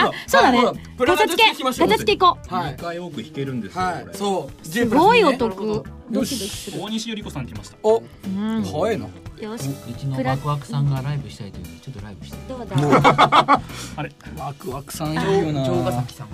[0.00, 0.64] あそうだね。
[0.64, 1.88] はいプラガチャつけガチャつけ行きましょう。
[1.88, 2.54] ガチャつけ行こう。
[2.54, 2.74] はい。
[2.74, 4.66] 2回多く引けるんですよそう。
[4.66, 5.84] すごいお10プラス得。
[6.10, 6.80] ドキドキする。
[6.82, 7.76] 大西ゆり子さん来ました。
[7.82, 8.64] おうん。
[8.64, 9.06] 早いな。
[9.40, 9.68] よし。
[9.88, 12.38] うちのワクワクさんがライブしたいというのでちょっとライブして。
[12.48, 12.66] どうだ？
[13.96, 14.12] あれ？
[14.38, 15.64] ワクワクさんいいよな。
[15.64, 16.28] 城ヶ崎さん。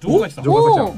[0.00, 0.44] 城ヶ崎さん。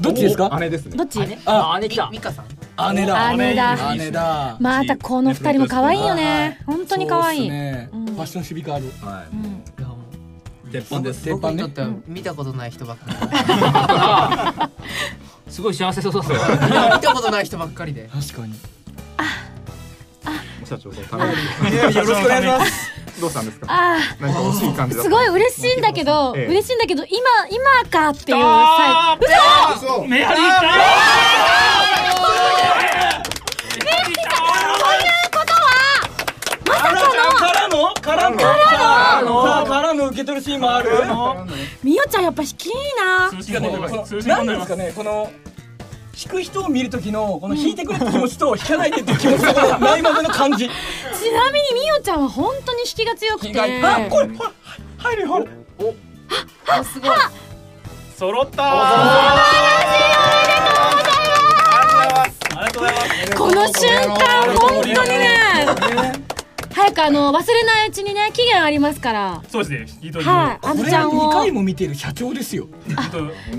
[0.01, 0.57] どっちですか？
[0.59, 0.97] 姉ですね。
[0.97, 1.19] どっち？
[1.45, 2.45] あ姉か美香さん
[2.93, 3.33] 姉だ。
[3.35, 3.95] 姉だ。
[3.95, 4.57] 姉だ。
[4.59, 6.59] またこの二人も可愛いよね。
[6.65, 7.49] 本当に可愛い。
[7.49, 7.89] ファ
[8.23, 9.63] ッションシビカールはうん。
[9.79, 9.97] いやも
[10.67, 11.23] い鉄板です。
[11.23, 14.71] 鉄板にとっては見たことない人ばっかり
[15.51, 18.09] すごい幸せそうそうそ見たことない人ばっかりで。
[18.13, 18.53] 確かに。
[20.65, 21.25] 社長のため
[21.69, 22.91] によろしくお願いします。
[23.19, 23.67] どうしたんですか？
[23.69, 25.09] あ何か欲しい感じだった？
[25.09, 26.45] ーすごい嬉しいんだけどええ。
[26.47, 27.17] 嬉しいんだけど今
[27.49, 29.17] 今かっていうさ
[29.79, 30.45] そうメアリー
[36.93, 37.93] かからの。
[37.93, 38.37] からの。
[38.37, 39.43] からの。
[39.43, 40.89] さあからの受け取るシーンもある。
[41.83, 43.31] みよちゃんやっぱ引きいいな。
[43.31, 45.31] 何でますかねこの
[46.23, 50.67] 引く人を見る時のこの引いてくれって気持ちと引かないでって気持ちのないまぜの感じ。
[50.67, 50.71] ち
[51.31, 53.59] なみにみよちゃんは本当に引きが強くて。
[53.59, 54.51] あこれほら
[54.97, 55.45] 入るよほら。
[56.67, 57.09] あすごい。
[58.15, 58.65] 揃ったー。
[58.67, 60.40] ありがとうござい
[66.91, 69.41] 早早くあの忘れないうちにね期限ありますから。
[69.49, 70.11] そうですね。
[70.21, 70.67] はい。
[70.67, 72.67] あずちゃん2を回も見てる社長ですよ。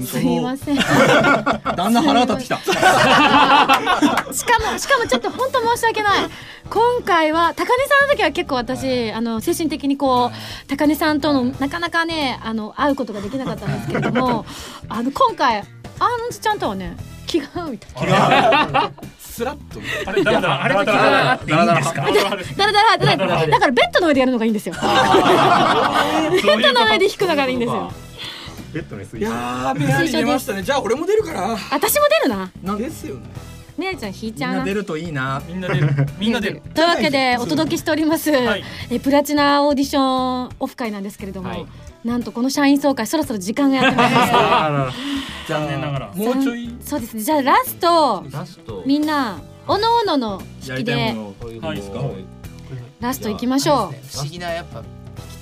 [0.04, 0.76] すいません。
[0.76, 0.82] し
[1.76, 2.58] 旦那腹立ってきた。
[2.62, 4.22] か
[4.72, 6.28] もしかもちょっと本当申し訳ない。
[6.68, 14.46] 今回は高根さんの時は結構私あの精神的にこう高根さんとのなかなかねあの会うことができなかったんですけれども
[14.88, 18.92] あの今回あんずちゃんとはね気が合うみたいな
[19.32, 19.80] スラッと。
[20.04, 22.02] あれだらだらあれと気が合っていいんですか？
[22.02, 24.74] だからだからだからだからベッドの上でやるのがいいんですよ。
[24.78, 27.90] ベッドの上で弾くのがいいんですよ。
[28.74, 32.76] ベッドに水いやーメアリー出ましたねじゃあ俺も出るから私も出るな。
[32.76, 33.22] ですよね。
[33.78, 34.56] ねえちゃん弾いちゃうな。
[34.56, 35.42] みんな出るといいな。
[35.48, 35.88] みんな出る。
[36.18, 36.62] みんな出る。
[36.74, 38.64] というわけでお届けしております、はい。
[38.90, 41.66] えプラチナオーディションオフ会なんですけれども、はい
[42.04, 44.92] なんとこの社員総会そろそろ時間がやってまいりました。
[45.60, 46.10] 残念ながら。
[46.14, 47.22] もうちょいそうですね。
[47.22, 48.24] じゃあラスト。
[48.30, 48.82] ラスト。
[48.84, 49.38] みんな
[49.68, 51.14] おのおののや引きで
[53.00, 53.94] ラスト行きましょう。
[54.12, 54.88] 不思議なやっぱ引き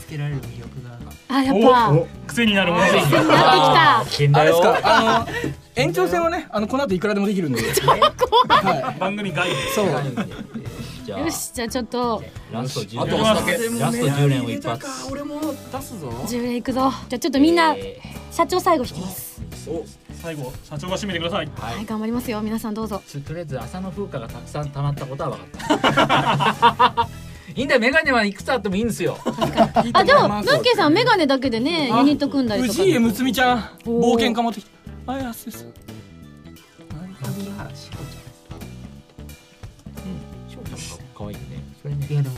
[0.05, 0.99] つけられる魅力が。
[1.35, 1.90] あやっぱ。
[1.92, 4.05] お癖になるものがなってきた。
[4.05, 4.59] 危険だよ。
[4.59, 4.96] あれですか？
[4.99, 5.29] あの
[5.77, 7.62] 延長戦はねあのこの後いくらでもできるんで。
[8.49, 9.87] は番組外そう
[11.05, 11.21] じゃあ。
[11.21, 12.23] よしじゃあちょっと。
[12.53, 13.11] ラスト10あと
[13.51, 14.87] 連ラスト10連を一発。
[15.11, 16.09] 俺も出すぞ。
[16.09, 16.91] 10連いくぞ。
[17.09, 19.41] じゃあちょっとみんなえ社長最後引きます。
[20.23, 21.47] 最後社長が締めてください。
[21.49, 22.41] ーははいい頑張りますよ。
[22.43, 23.03] 皆さんどうぞ。
[23.27, 27.09] とりあえず朝の風花がたくさん溜まったことは分かった。
[27.57, 29.17] いいんだよメガネはいくつあってもいいんですよ。
[29.93, 32.75] あでもナンケイさんメガネだけでねユニット組んだりとか。
[32.75, 34.15] 藤井むつみちゃんおー。
[34.15, 34.67] 冒険家持ってき
[35.07, 35.67] たあやすです
[37.21, 38.19] 牧原志保
[41.81, 42.35] それねいやでも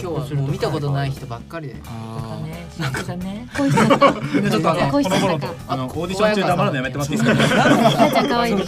[0.00, 1.76] 今日はもう見たことない人ばっかりで。
[1.84, 3.46] あね翔ちゃんね。
[3.56, 8.54] 恋しちゃったみんなちょっとあの恋しちゃったかあのオーディション中黙るのやめてもらっていいですかなっちゃん可愛い。
[8.54, 8.62] な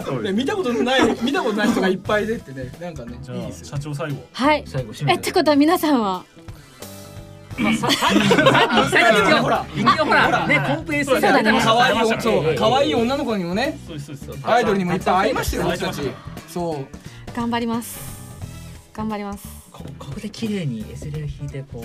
[0.00, 4.16] んかね見たことない見たことない人がいっぱい出てねなんかねじゃあいいで社長最後。
[4.32, 4.64] はい。
[4.66, 6.24] 最後えってことは皆さんは？
[7.58, 8.48] まあささっきさっ
[9.14, 11.60] き一応ほらほらねコンプレイスそうだね。
[11.62, 13.78] 可愛いそう可愛い女の子にもね
[14.42, 15.86] アイドルにもいっぱい会いましたよ会いました。
[15.86, 16.86] 僕たちそう。
[17.34, 18.15] 頑張ります
[18.96, 19.46] 頑張ります。
[19.70, 21.84] こここで綺麗に S レを引いてこ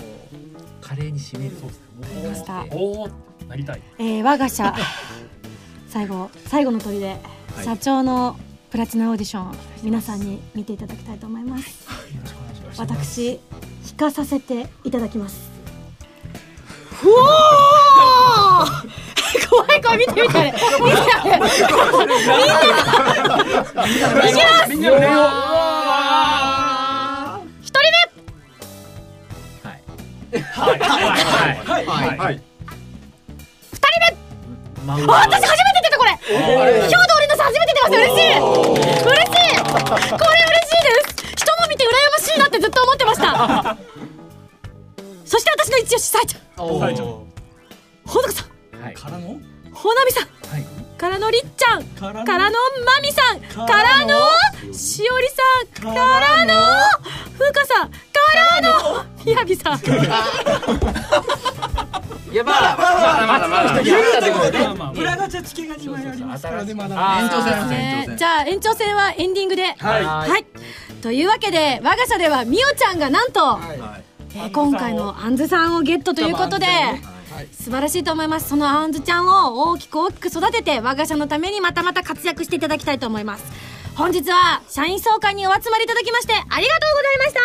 [0.80, 1.56] 華麗に締める。
[1.56, 1.60] わ
[2.08, 2.14] か。
[2.14, 3.08] りましたおお
[3.46, 3.82] なりたい。
[3.98, 4.74] えー、我が社。
[5.90, 7.18] 最後最後の砦、で
[7.62, 8.38] 社長の
[8.70, 9.54] プラチナオーディション。
[9.82, 11.86] 皆さんに見ていただきたいと思います。
[12.78, 13.38] 私
[13.98, 15.50] 弾かさせていただきます。
[17.04, 19.02] うおー。
[19.50, 20.24] 怖い怖い見て見て。
[20.24, 20.48] 見て見て。
[24.28, 24.32] い。
[24.32, 25.81] きますみんなの礼を一
[30.40, 30.78] はい。
[30.78, 31.86] はい。
[31.86, 32.18] はい。
[32.18, 32.40] はい。
[34.84, 43.76] 真あ私初めて出たこれ今日で俺のさ初めて出ます嬉しい嬉しいこれ嬉しいです人の見て羨ましいなってずっと思ってました
[45.24, 47.24] そして私の一押しさえちゃんおーちゃんほ
[48.16, 49.38] のかさんはいからの
[49.72, 50.66] ほなみさんはい
[51.02, 54.20] からのりっちゃんからのまみさんからの
[54.72, 55.26] しおり
[55.82, 56.54] さんからの
[57.36, 57.96] ふうかさんか
[58.60, 59.78] らのみやびさん。
[62.32, 70.46] いやまだまだまだまだ言うってことでまあまあプラガチャチケが2枚ありますからねまだ延長戦じゃあ延長戦はエンディングではいはい
[71.02, 73.58] というわけで我が社ではみおちゃんがなんと、
[74.52, 76.66] 今回のあんずさんをゲットということで
[77.34, 77.48] はい。
[77.52, 78.48] 素晴らしいと思います。
[78.48, 83.44] そのあんずちゃんを大きく大きく育てて我が社のためにまたまた活躍していただきたいと思います。
[83.96, 87.40] 本日は社員総会にお集まりいただきましてありがとうございました。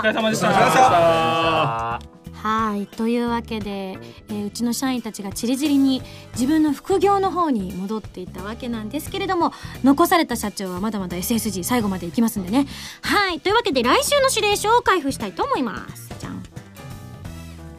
[0.00, 0.48] お疲れ様でした。
[0.48, 2.10] お疲れ様でした。
[2.42, 2.86] はい。
[2.86, 3.98] というわけで、
[4.28, 9.52] えーうちの社員たちがちりぢりに自分の副業の方に戻っていったわけなんですけれども
[9.84, 12.66] 残された社長はまだまだ SSG 最後までいきますんでね。
[13.02, 13.40] はい。
[13.40, 16.12] というわけで来週の指令書を開封したいと思います。
[16.18, 16.36] じゃん。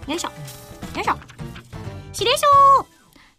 [0.07, 0.60] よいしょ
[0.95, 1.15] よいしょ。
[2.13, 2.45] 指令書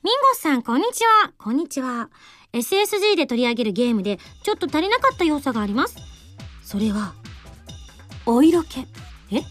[0.02, 1.32] ミンゴスさんこんにちは。
[1.36, 2.08] こんにちは。
[2.54, 5.96] SSG で取り上げるゲームでちょっと足りなかった要素があります。
[6.62, 7.12] それは
[8.24, 8.80] お色気。
[9.30, 9.42] え？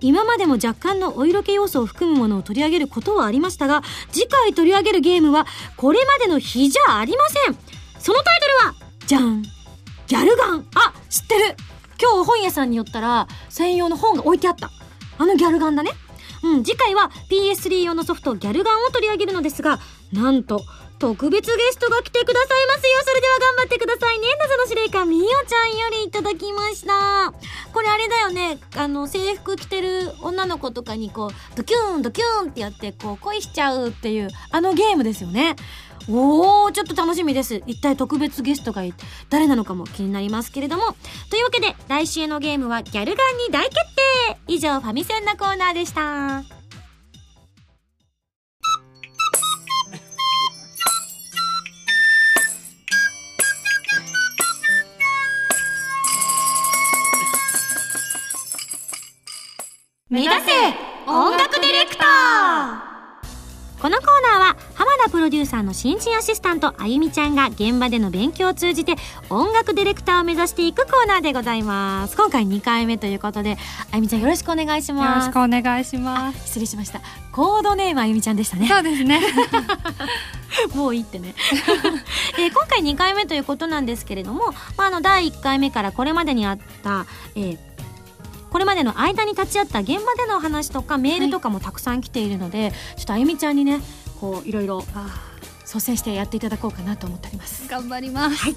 [0.00, 7.56] 今までも若干のお色気要素を含むものを取り上げることはありましたが次回取り上げるゲームはこれまでの比じゃありません。
[8.00, 8.74] そのタイトルは
[9.06, 10.66] じゃんギャルガン。
[10.74, 11.56] あ知ってる。
[12.00, 14.68] 今日本屋さんに寄ったら専用の本が置いてあった。
[15.18, 15.92] あのギャルガンだね。
[16.42, 19.78] うん次回は PS3 用のソフトギャルガンを取り上げるのですが
[20.12, 20.62] なんと
[21.00, 22.90] 特別ゲストが来てくださいますよ。
[23.06, 24.26] それでは頑張ってくださいね。
[24.38, 27.32] 謎の司令官みおちゃんよりいただきました。
[27.72, 28.58] これあれだよね。
[28.76, 35.56] あの制服着てる女の子とかにこうドキューンドキューンってやってこう恋しちゃうっていうあのゲームですよね。
[36.12, 37.62] おーちょっと楽しみです。
[37.66, 38.82] 一体特別ゲストが
[39.28, 40.82] 誰なのかも気になりますけれども。
[41.30, 43.76] というわけで来週のゲームはギャルガンに大決
[44.26, 44.38] 定。
[44.48, 46.42] 以上ファミセンのコーナーでした。
[60.08, 60.40] 目指せ
[61.06, 62.89] 音楽ディレクター。
[63.80, 68.94] このコーナーは浜田プロデューサーの新人アシスタントあゆみちゃんが現場での勉強を通じて
[69.30, 72.14] 音楽ディレクターを目指していくコーナーでございます。
[72.14, 73.56] 今回2回目ということで
[73.90, 75.28] あゆみちゃんよろしくお願いします。
[75.28, 76.46] よろしくお願いします。
[76.46, 77.00] 失礼しました。
[77.32, 78.68] コードネームあゆみちゃんでしたね。
[78.68, 79.18] そうですね。
[80.74, 81.34] もういいってね、
[82.38, 87.69] えー今回2回目ということなんですけれども、まあ、あの第1回目からこれまでにあった、えー
[88.50, 93.80] これまでの間に立ち会った現場での話とかメールとかもたくさん来ているので、ちょっとあゆみちゃんにね
[94.20, 94.84] こういろいろ
[95.64, 97.68] 率先してやっていただこうかなと思っております。
[97.68, 98.54] 頑張ります、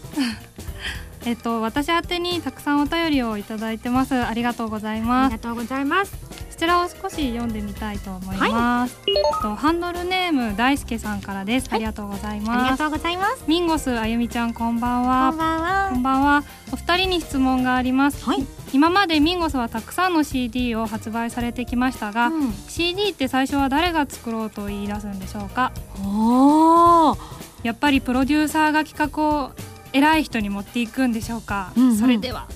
[1.25, 4.15] えっと私宛てにたくさんお便りをいただいてます。
[4.15, 5.33] ありがとうございます。
[5.33, 12.59] ありがとうございますこちらを少し読んでみたいと思います、えっとハンドルネーム大輔さんからです、ありがとうございます。
[12.59, 13.43] ありがとうございます。
[13.47, 15.31] ミンゴスあゆみちゃんこんばんは。
[15.31, 15.89] こんばんは。
[15.91, 16.43] こんばんは。
[16.71, 18.23] お二人に質問があります、
[18.71, 22.31] 今までミンゴスはたくさんの CD を発売されてきましたが、
[22.69, 25.71] CD って最初は誰が作ろうと言い出すんでしょうか？
[26.05, 27.17] お
[27.63, 29.51] やっぱりプロデューサーが企画を
[29.91, 31.97] 偉い人に持っていくんでしょうか、うんうん。
[31.97, 32.47] それでは。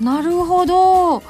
[0.00, 1.22] なるほど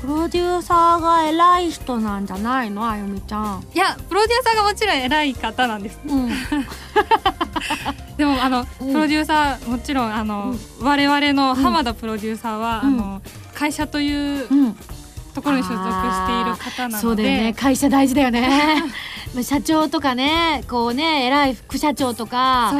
[0.00, 2.88] プロデューサーが偉い人なんじゃないの？
[2.88, 3.64] あゆみちゃん。
[3.74, 5.98] いやプロデューサーがもちろん偉い方なんです、
[8.16, 13.20] でもあの、プロデューサーもちろんあの、我々の浜田プロデューサーは、あの
[13.54, 14.46] 会社という
[15.34, 17.54] ところに所属している方なので、そうだよね。
[17.54, 18.82] 会社大事だよね。
[19.34, 22.74] ま あ社長とかねこうね偉い副社長とか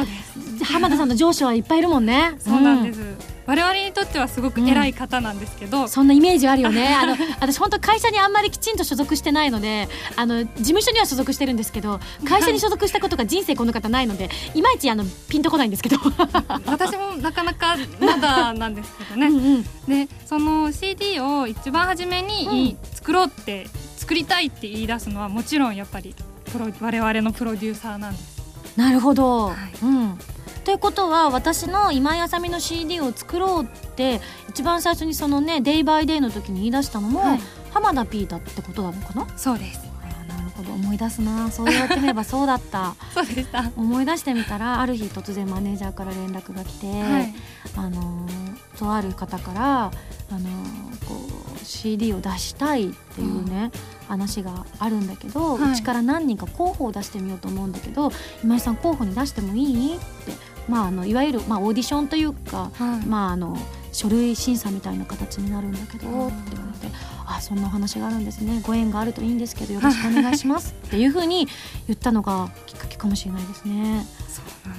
[0.63, 2.35] 浜田さんの上司はいっぱいいるもんね。
[2.39, 2.99] そうなんです、
[3.47, 6.93] 我々にとってはすごく偉い方なんですけど、そんなイメージあるよね。
[7.01, 9.87] あの私本当会社にあんまりきちんと所属してないので
[10.17, 15.97] あの事務所には所属してるんですけど会社に所属したことが人生この方ないのでいまいちあのピンとこないんですけど。
[16.67, 19.63] 私もなかなかまだなんですけどね。
[19.87, 26.13] でその CD を一番初めに作ろうって作りたいって言い出すのはもちろんやっぱり
[26.51, 28.37] プロ我々のプロデューサーなんです。
[28.75, 30.19] なるほど、うん
[30.67, 33.65] ということは私の今井あさみの CD を作ろうっ
[33.95, 37.39] て一番最初にそのね「デイバイデイの時に言い出したのも、はい。
[37.71, 39.25] 浜田 P だってことなのかな？
[39.37, 39.79] そうです。
[40.27, 40.73] なるほど。
[40.73, 41.49] 思い出すな。
[41.51, 42.95] そう言われてみれば そうだった。
[43.13, 43.71] そうでした。
[43.77, 47.33] 思い出してみたらある日突然マネージャーから連絡が来て、はい。
[47.77, 49.89] あのーとある方から、あ
[50.33, 51.15] のーこ
[51.55, 53.71] う CD を出したいっていうね、
[54.09, 55.71] 話があるんだけど、はい。
[55.71, 58.11] うちから何人か候補を出してみようと思うんだけど
[58.43, 59.95] 今井さん候補に出してもいい？
[59.95, 60.33] って、
[60.67, 62.71] まあ、あのいわゆる、まあ、オーディションというか、
[63.07, 63.57] まあ、あの
[63.91, 66.95] 書類審査みたいな形になるんだけど、って言われて
[67.25, 68.61] あそんなお話があるんですね。
[68.63, 71.47] ご縁があるといいんですけどよろしくお願いしますっていうふうに
[71.87, 74.05] 言ったのがきっかけかもしれないですね。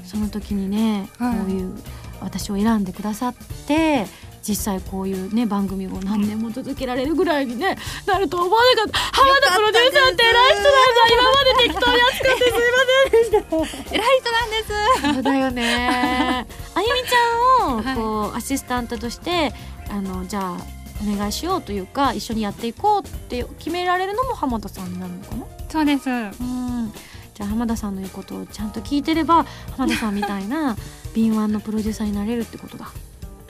[0.04, 1.38] その時にね、はい。
[1.38, 1.74] こういう
[2.20, 3.34] 私を選んでくださっ
[3.66, 4.06] て
[4.46, 7.76] 実際こういうね番組を何年も続けられるぐらいにね
[8.06, 8.98] なると思わなかった。
[8.98, 15.14] 浜田プロデューサーって偉い人なんだ今まで適当に扱ってすいませんでした偉い人なんです。
[15.14, 19.52] そうだよねあゆみちゃんをこう、アシスタントとして
[19.90, 20.56] あのじゃあ
[21.02, 25.46] お願いしようというか一緒にやっていこうって決められるのも浜田さんになるのかな？
[25.68, 26.08] そうです。
[26.08, 26.92] うん。
[27.34, 29.44] じゃあ浜田さんの言うことをちゃんと聞いてれば
[29.76, 30.76] 浜田さんみたいな
[31.14, 32.90] 敏腕のプロデューサーになれるってことだ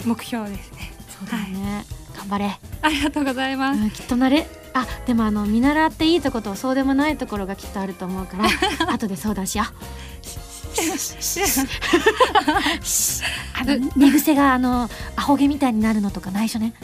[0.05, 0.93] 目標ですね。
[1.09, 1.85] そうだよね、
[2.17, 2.59] 頑張れ。
[2.83, 4.47] ありがとうございます、うんきっとなれ。
[4.75, 8.49] あでもあの見習っていいとことそうでもないところがきっとあると思うから。
[8.93, 9.69] 後で相談しよう。
[13.61, 16.75] あの寝癖があのアホ毛みたいになるのとか内緒ね。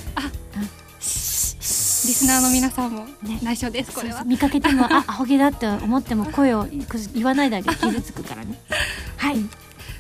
[2.07, 3.07] リスナーの皆さんも
[3.43, 4.25] 内緒ですこれは。
[4.25, 6.67] 見かけてもあアホ毛だって思っても声を
[7.15, 8.61] 言わないであげて傷つくからね。
[9.17, 9.37] はい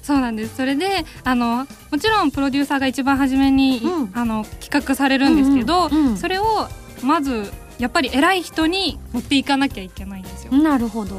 [0.04, 0.56] そうなんです。
[0.56, 3.80] それであのもちろんプロデューサーが一番初めに、
[4.12, 6.68] あの企画されるんですけど、それを
[7.02, 10.52] まずやっぱり偉い人に持っていかなきゃいけないんですよ。
[10.52, 11.16] なるほど。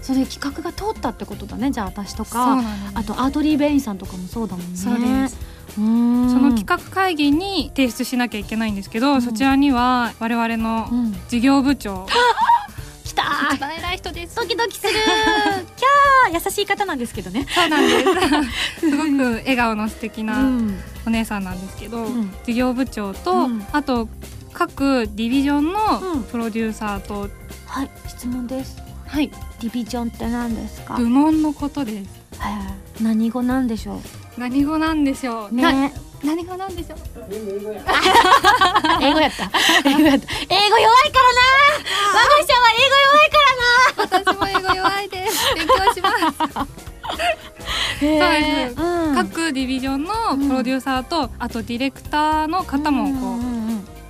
[0.00, 2.62] それ企画が通ったってことだねじゃあ私とか。
[2.94, 4.76] あとアートリー・ベインさんとかもそうだもんね。
[4.76, 5.54] そうです。
[5.74, 10.88] その企画会議に提出しなきゃいけないんですけど、そちらには我々の
[11.28, 12.14] 事業部長、来 た
[13.52, 14.36] 一番偉い人です。
[14.36, 14.92] ドキドキする。
[14.92, 17.46] キャー優しい方なんですけどね。
[17.54, 18.04] そうなんで
[18.78, 18.80] す。
[18.90, 20.80] すごく笑顔の素敵なうん。
[21.06, 22.32] お姉さんなんですけど、ん。
[22.46, 23.66] 事業部長と、うん。
[23.72, 24.08] あと
[24.52, 27.28] 各ディビジョンのプロデューサーと、
[27.66, 27.90] はい。
[28.08, 28.76] 質問です。
[29.06, 29.28] はい。
[29.60, 30.94] ディビジョンって何ですか？
[30.94, 32.10] 部門のことです。
[33.00, 34.00] 何語なんでしょう？
[34.40, 35.54] 何語なんでしょう。
[35.54, 35.62] ね。
[35.62, 35.90] な
[36.24, 36.98] 何語なんでしょう？
[37.30, 37.92] 英語やった。
[39.06, 39.44] 英語やった。
[39.50, 41.40] 英語弱いからな。
[42.10, 44.24] 我が社は英語弱いからな。
[44.24, 45.54] 私も英語弱いです。
[45.54, 46.84] 勉強します。
[48.00, 49.14] そうです、うん。
[49.14, 53.36] 各ディビジョンのプロデューサーと、あとディレクターの方もこ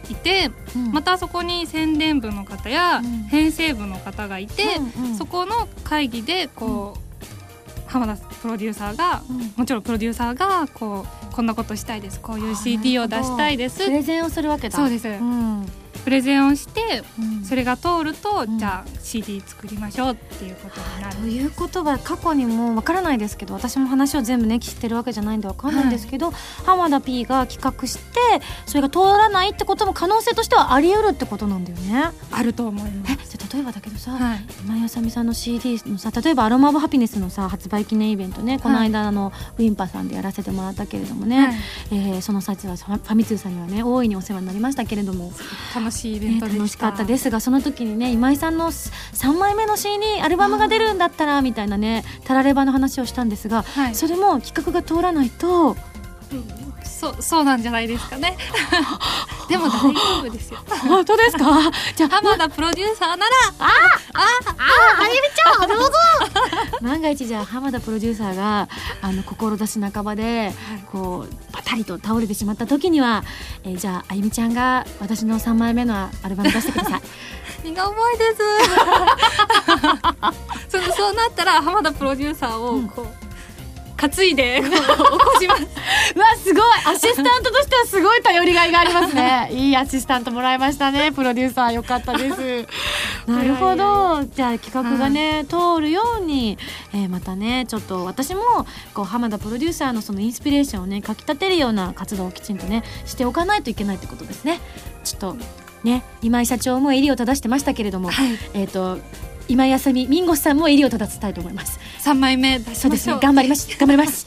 [0.08, 0.50] う、いて、
[0.92, 4.80] またそこに宣伝部の方や編成部の方がいて、
[5.18, 7.00] そこの会議でこう、
[7.94, 9.22] 浜田プロデューサーが、
[9.56, 13.84] もちろんプロデューサーがこうこんなことしたいですこういう CD を出したいです。
[13.84, 14.76] プレゼンをするわけだ。
[14.76, 17.02] そうです、うんプレゼンをして、
[17.48, 21.16] それが通ると、じゃあ CD 作りましょうっていうことになる。
[21.16, 26.32] ということは過去にもわからないですけど私も話を全部ね知ってるわけじゃないんでわかんないんですけど、
[26.64, 28.02] 浜田 P が企画して
[28.66, 32.10] それが通らないってことも可能性としてはあり得るってことなんだよね。
[32.30, 33.12] あると思います。
[33.12, 34.18] えじゃあ例えばだけどさ、
[34.64, 41.54] 今井あさみさんの CD のさ例えば「アロマ・オブ・ハピネス」のさ発売記念イベントねこの間あの、ウィンパさんでやらせてもらったけれどもね、はい。
[41.92, 45.32] えーその際はファファミ通さんにはね大いにお世話になりましたけれども
[45.84, 55.76] 楽しいイベントでした、楽しかったですがその時にね今井さんの3枚目の CD アルバムが出るんだったらみたいなねタラレバの話をしたんですが、それも企画が通らないと
[57.04, 58.36] そうそうなんじゃないですかね
[59.48, 59.90] でも大丈
[60.20, 61.44] 夫ですよ本当ですか
[61.94, 63.22] じゃあ浜田プロデューサーなら
[63.58, 63.68] ああ
[64.14, 65.92] ああゆみちゃんどうぞ
[66.80, 68.68] 万が一じゃあ浜田プロデューサーが
[69.02, 70.52] あの志半ばで
[70.90, 73.22] こうパタリと倒れてしまった時には、
[73.64, 77.02] えーじゃああゆみちゃんが私の3枚目のアルバム出してください
[77.64, 78.38] 荷が重いです
[80.68, 83.23] そうそうなったら浜田プロデューサーをこう、
[83.96, 85.62] 担いでこう起こします。
[86.14, 86.62] うわすごい。
[86.86, 89.48] アシスタントとしてはすごい頼りがいがありますね。
[89.54, 91.12] いいアシスタントもらいましたね。
[91.12, 92.66] プロデューサーよかったです。
[93.30, 94.24] なるほど。
[94.24, 96.58] じゃあ企画がね、通るように、
[96.92, 98.42] えーまたねちょっと私も
[98.92, 104.60] こう浜田プロデューサーのそのインスピレーションをねかきたてるような活動をきちんとねしておかないといけないってことですね。
[105.04, 105.36] ちょっと
[105.84, 108.10] ね今井社長も襟を正してましたけれども、
[108.54, 108.98] えっ、と
[109.48, 111.78] 今井あさみミンゴスさんも襟を正したいと思います。
[112.00, 113.18] 3枚目そうですね。
[113.20, 113.68] 頑張ります。
[113.78, 114.26] 頑張ります。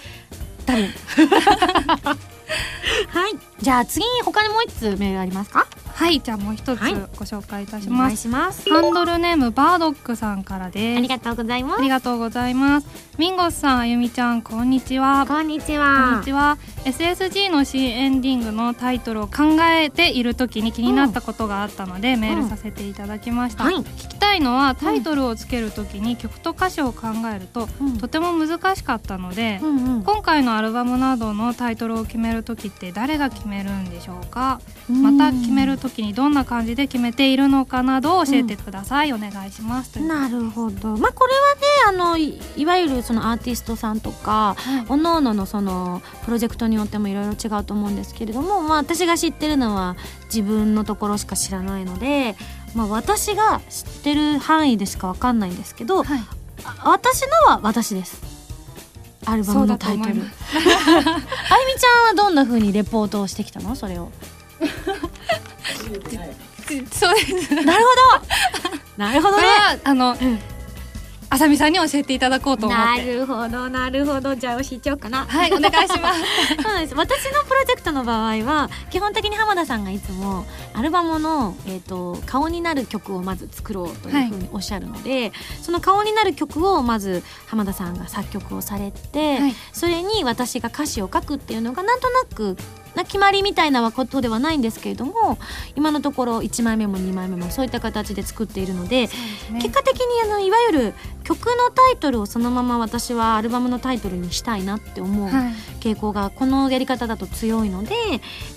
[0.65, 0.87] 多分。
[3.07, 5.67] はいじゃあ次に他にもう一つメールありますか？
[5.93, 6.93] はいじゃあもう一つはい。
[6.93, 8.69] ご紹介いたします、します。
[8.69, 10.97] ハンドルネームバードックさんからです。
[10.99, 11.79] ありがとうございます。
[11.79, 12.87] ありがとうございます。
[13.17, 15.25] ミンゴスさんあゆみちゃんこんにちは。
[15.27, 16.59] こんにちこんはにちは。
[16.85, 27.67] SSG の C エンディングのタイトルを考えている時に気になったことがあったので、メールさせていただきました、はい聞きたいのはタイトルをつける時に曲と歌詞を考えると、
[27.99, 30.03] とても難しかったので、うんうん。
[30.03, 34.59] 今回のアルバムなどのタイトルを決める時って誰が決めるんでしょうか？
[34.89, 35.17] うん。
[35.17, 39.99] また決める時にどんな感じで決めているのかなどを教えてください、お願いします。
[39.99, 40.97] なるほど。
[40.97, 41.33] まあこれ
[41.91, 44.55] はねあのいいわゆるそのアーティストさんとか、
[44.89, 49.95] おのおののそのプロジェクトによってもいろいろ違うと思うんですけれども、まあ、私が知ってるのは
[50.25, 52.35] 自分のところしか知らないので、
[52.75, 56.03] まあ、私が知ってる範囲でしかわかんないんですけど、あ
[56.83, 58.36] 私のは私です
[59.29, 60.09] アルバムのタイトル。
[60.09, 63.75] あゆみちゃんはどんな風にレポートをしてきたの？
[63.75, 64.09] それを。
[66.91, 67.53] そうです。
[67.55, 68.77] なるほど。
[68.97, 69.43] なるほどね。
[69.83, 70.15] あの、
[71.29, 73.05] あさみさんに教えていただこうと思って。
[73.05, 74.35] なるほどなるほど。
[74.35, 75.25] じゃあ教えちゃおうかな。
[75.25, 76.21] はいお願いします。
[76.55, 76.95] そうなんです。
[76.95, 89.39] 私のプロジェクトの場合は基本的に浜田さんがいつもアルバムの、えー、と顔になる曲をまず作ろうというふうにおっしゃるので、その顔になる曲をまず浜田さんが作曲をされて、
[89.73, 92.57] それに私が歌詞を書くっていうのがなんとなく
[92.97, 95.37] な決まりみたいなことではないんですけれども
[95.75, 99.07] 今のところ1枚目も2枚目もそういった形で作っているので
[99.53, 100.93] 結果的にあのいわゆる
[101.23, 105.53] 曲のタイトルをそのまま私はアルバムのタイトルにしたいなって思うはい。
[105.79, 107.95] 傾向がこのやり方だと強いので、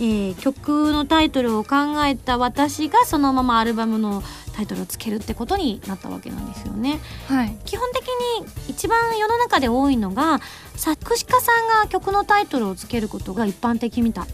[0.00, 1.76] えー曲のタイトルを考
[2.06, 4.22] えた私がそのままアルバムの
[4.54, 7.00] タイトルをつけるってことになったわけなんですよね。
[7.26, 8.02] はい基本的
[8.38, 10.40] に一番世の中で多いのが
[10.76, 14.24] 作詞家さんが曲のタイトルをつけることが一般的みたい。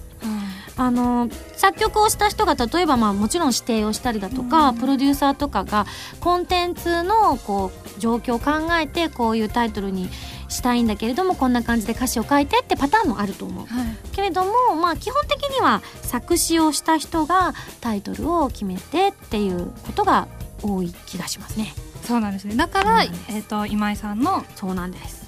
[0.79, 5.87] あの作曲をした人が例えばまあもちろん指定をしたりだとか、プロデューサーとかが
[6.21, 10.11] コンテンツのこう状況を考えてこういうタイトルに
[10.49, 13.67] したいんだけれどもこんな感じで歌詞を書いてってパターンもあると思う。
[14.13, 20.29] けれどもまあ基本的には作詞をした人がタイトルを決めてっていうことが
[20.63, 21.75] 多い気がしますね。
[22.03, 22.55] そうなんですね。
[22.55, 25.27] だから、えっ、と今井さんのそうなんです。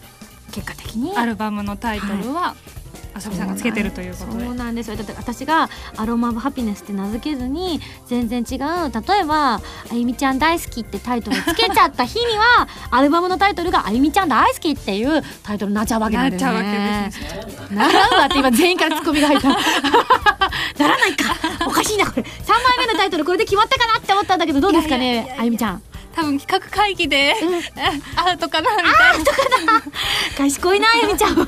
[0.52, 1.16] 結果的に。
[1.16, 2.54] アルバムのタイトルは、
[3.18, 4.44] あさみさんがつけてるということで。
[4.44, 4.96] そうなんですよ。
[4.96, 8.58] だって私がアロマ・オブ・ハピネスって名付けずに全然違う。
[9.08, 9.60] 例えば「あ
[9.92, 16.52] ゆみちゃん大好き」ってタイトルつけちゃった日には アルバムのタイトルが「あゆみちゃん大好き」っていうタイトルになっちゃうわけなんですね。
[16.52, 19.48] なっちゃうわけですならんわって今全員からツッコミが入った。
[19.48, 19.56] な
[20.88, 21.34] らないか。
[21.66, 22.22] おかしいなこれ。
[22.22, 25.82] 3枚目のタイトルこれで決まったかなって思ったんだけどどうですかねあゆみちゃん。
[26.14, 27.32] 多分企画会議で、
[28.16, 29.82] アウトかなみたいな。
[30.36, 31.46] 賢いなあゆみちゃん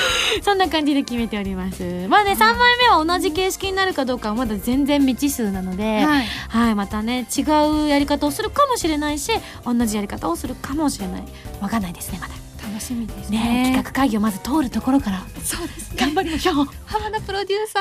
[0.42, 2.06] そんな感じで決めております。
[2.08, 6.26] まあね、3枚目は同じ形式になるかどうかはまだ全然未知数なので、はい。
[6.48, 7.42] はい、またね違
[7.84, 9.32] うやり方をするかもしれないし
[9.64, 11.24] 同じやり方をするかもしれない。
[11.60, 12.34] わかんないですねまだ。
[12.66, 13.38] 楽しみですね。
[13.38, 15.22] ね企画会議をまず通るところから。
[15.44, 15.96] そうですね。
[15.98, 16.54] 頑張りましょう。
[16.84, 17.80] 浜田プロデューサ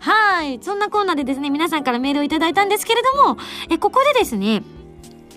[0.00, 0.60] はい。
[0.62, 3.38] そんなコーナーでですね、皆さんからメールをいただいたんですけれども、
[3.68, 4.62] え、ここでですね、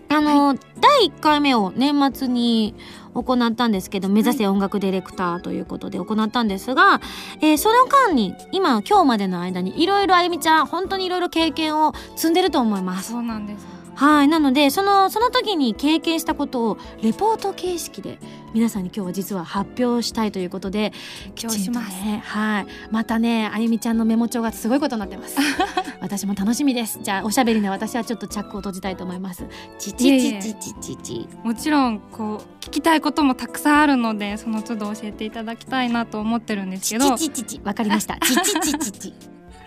[0.09, 2.75] あの、第1回目を年末に
[3.13, 6.99] 行ったんですけど、目指せ音楽ディレクターということで行ったんですが、
[7.41, 13.11] えーその間に、今、今日までの間に、いろいろあゆみちゃん、本当にいろいろ経験を積んでると思います。
[13.11, 14.29] そうなんですはい。
[14.29, 18.17] なので、その、その時に経験したことを、レポート形式で、
[18.53, 20.93] 皆さんに今日は実は発表したいということで、
[21.35, 22.67] きちんとね、はい。
[22.91, 25.37] またね、あゆみちゃんのメモ帳がすごいことになってます。
[25.99, 26.99] 私も楽しみです。
[27.03, 29.43] じゃあ、おしゃべりの私はちょっとチャックを閉じたいと思います。
[29.77, 31.27] ちちちちちちち。
[31.43, 37.61] もちろんこう聞きたいこともたくさんあるのでその都度教えていただきたいなと思ってるんですけどちちちち。
[37.65, 38.17] わかりました。
[38.17, 39.13] ちちちちち。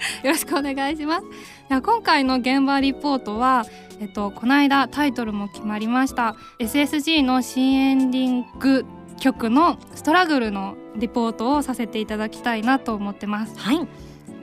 [0.22, 1.26] よろしくお願いします。
[1.68, 3.64] では今回の現場リポートは、
[4.00, 8.84] えっと、この間タイトルも決まりました SSG の新エンディング
[9.20, 13.56] 曲のストラグルのリポートをさせていただきたいなと思ってます。
[13.58, 13.88] はい。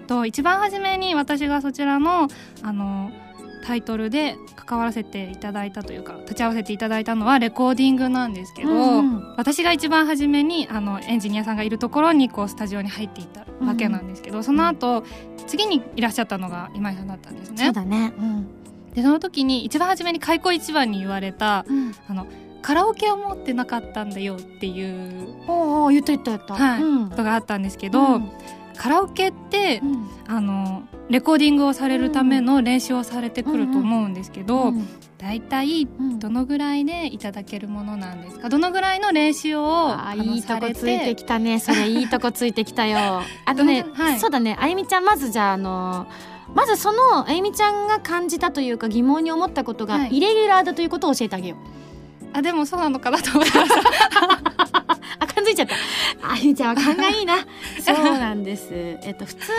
[0.07, 2.27] と一番初めに私がそちらの
[2.63, 3.11] あの
[3.63, 15.05] タイトルで関わらせていただいたというか立ち会わせていただいたのはレコーディングなんですけど、うんうん私が一番初めにあのエンジニアさんがいるところにこうスタジオに入っていったわけなんですけど、その後
[15.47, 17.63] 次にいらっしゃったのが今井さんだったんですね。
[17.63, 18.13] そうだね。
[18.17, 18.47] うん。
[18.93, 21.65] でその時に一番初めに開口一番に言われた、
[22.09, 22.27] あの
[22.61, 26.55] カラオケを持ってなかったんだよっていうおうおう言った言った言った。
[26.55, 28.31] はいうんことがあったんですけど、うん
[28.79, 29.81] カラオケって、
[30.27, 34.73] あのレコーディングをされるための練習をされてくると思うんですけど、
[35.17, 35.85] だいたい
[36.17, 38.47] どのぐらいでいただけるものなんですか？
[38.47, 41.59] どのぐらいの練習をいいとこついてきたね。
[41.59, 43.21] それいいとこついてきたよ。
[43.45, 44.19] あとね、はい。
[44.19, 44.55] そうだね。
[44.59, 46.07] あゆみちゃんまずじゃああの
[46.55, 50.15] まずそのあゆみちゃんが感じたというか疑問に思ったことが、はい。
[50.17, 51.57] イレギュラーだということを教えてあげよう。
[52.31, 54.58] あでもそうなのかなと思いました
[55.49, 55.75] づいちゃった。
[56.21, 57.37] あゆみちゃんは勘がいいな。
[57.81, 58.69] そうなんです。
[58.71, 59.51] えっと普通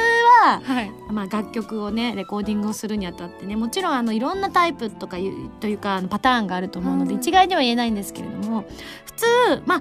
[0.42, 0.92] は、はい。
[1.10, 7.20] まあ、楽曲をねレコーディングをするにあたってねもちろんあのいろんなタイプとかいうというかあのパターンがあると思うので、うん。
[7.20, 8.64] 一概には言えないんですけれども
[9.04, 9.26] 普通
[9.66, 9.80] まあ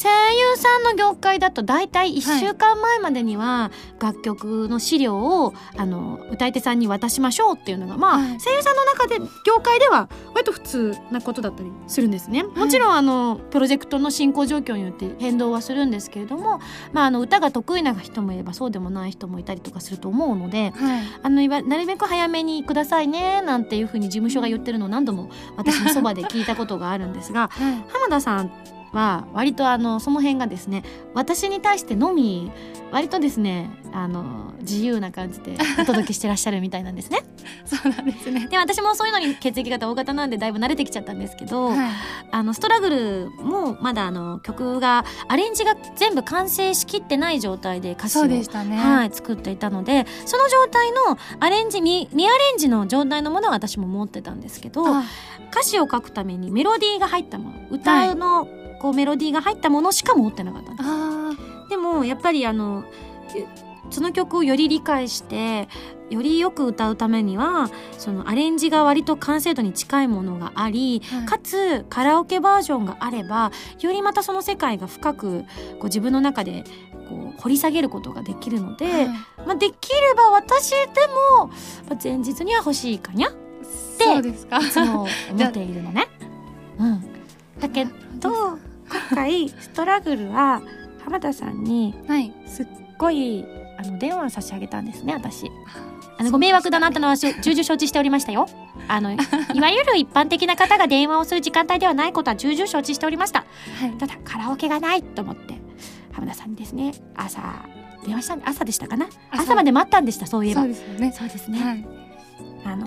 [0.00, 8.40] 声優さんの業界だと大体1週間前までには楽曲の資料をあの歌い手さんに渡しましょうっていうのがまあ、はい。
[8.40, 12.44] 声優さんの中で業界では割と普通なことだったりするんですね。
[12.44, 16.60] もちろんあのプロジェクトの進行状況によって変動はするんですけれども、
[16.92, 21.02] まあ、あの歌が得意な人もいればそうでもない人もいたりとかすると思うので、はい。
[21.24, 27.74] あのいわなるべく早めにくださいねなんていうふうに事務所が言ってるのを何度も私のそばで聞いたことがあるんですがはい。
[27.88, 30.82] 浜田さんは割とあのその辺がですね
[31.14, 32.50] 私に対してのみ
[32.90, 37.20] 割とですねあの自由な感じで お届けしてらっしゃるみたいなんですね。
[37.64, 38.46] そうなんですね。
[38.48, 41.90] で私もそういうのに血液型大型なんでだいぶ慣れてきちゃったんですけど、はい。
[42.30, 48.76] あのストラグルもまだあの曲がアレンジが全部完成しきってない状態で歌詞をそうでしたね。
[48.76, 55.04] はい、作っていたのでその状態のアレンジ未未アレンジの状態のものは私も持ってたんですけどあ。
[55.50, 58.48] 歌詞を書くためにメロディーが入ったもの歌の
[58.80, 61.32] こうメロディーが入ったものしか持ってなかったんですあ
[61.68, 62.84] でもやっぱりあの
[63.36, 65.68] えその曲をより理解して
[66.10, 71.26] よりよく歌うためにはそのアレンジが割と完成度に近いものがあり、はい。
[71.26, 75.42] かつカラオケバージョンがあればよりまたその世界が深く
[75.78, 76.64] こう自分の中で
[77.08, 79.08] こう掘り下げることができるので、はい。
[79.46, 80.76] まあ、できれば私で
[81.36, 81.48] も、
[81.88, 84.58] まあ、前日には欲しいかにゃってそうですか。
[84.58, 86.08] いつも思っているのね。
[86.78, 87.04] うん、
[87.60, 88.58] だけど
[88.90, 90.62] 今回ストラグルは
[91.04, 92.32] 浜田さんにはい。
[92.46, 92.66] すっ
[92.98, 93.44] ごい
[93.78, 95.50] あの電話差し上げたんですね私。
[96.18, 98.48] あのご迷惑だなったのは重々承知しておりましたよ。
[98.88, 99.12] あの
[99.54, 103.44] いわゆる一般的な方が電話をする時間帯ではないことは重々承知しておりました。
[103.80, 103.92] はい。
[103.98, 105.60] ただカラオケがないと思って
[106.12, 106.92] 浜田さんにですね。
[107.14, 107.40] 朝
[108.04, 109.06] 電話したん朝でしたかな？
[109.30, 109.42] 朝。
[109.42, 110.62] 朝まで待ったんでしたそういえば。
[110.62, 111.12] そうですよね。
[111.12, 111.86] そうですね、はい。
[112.64, 112.86] あの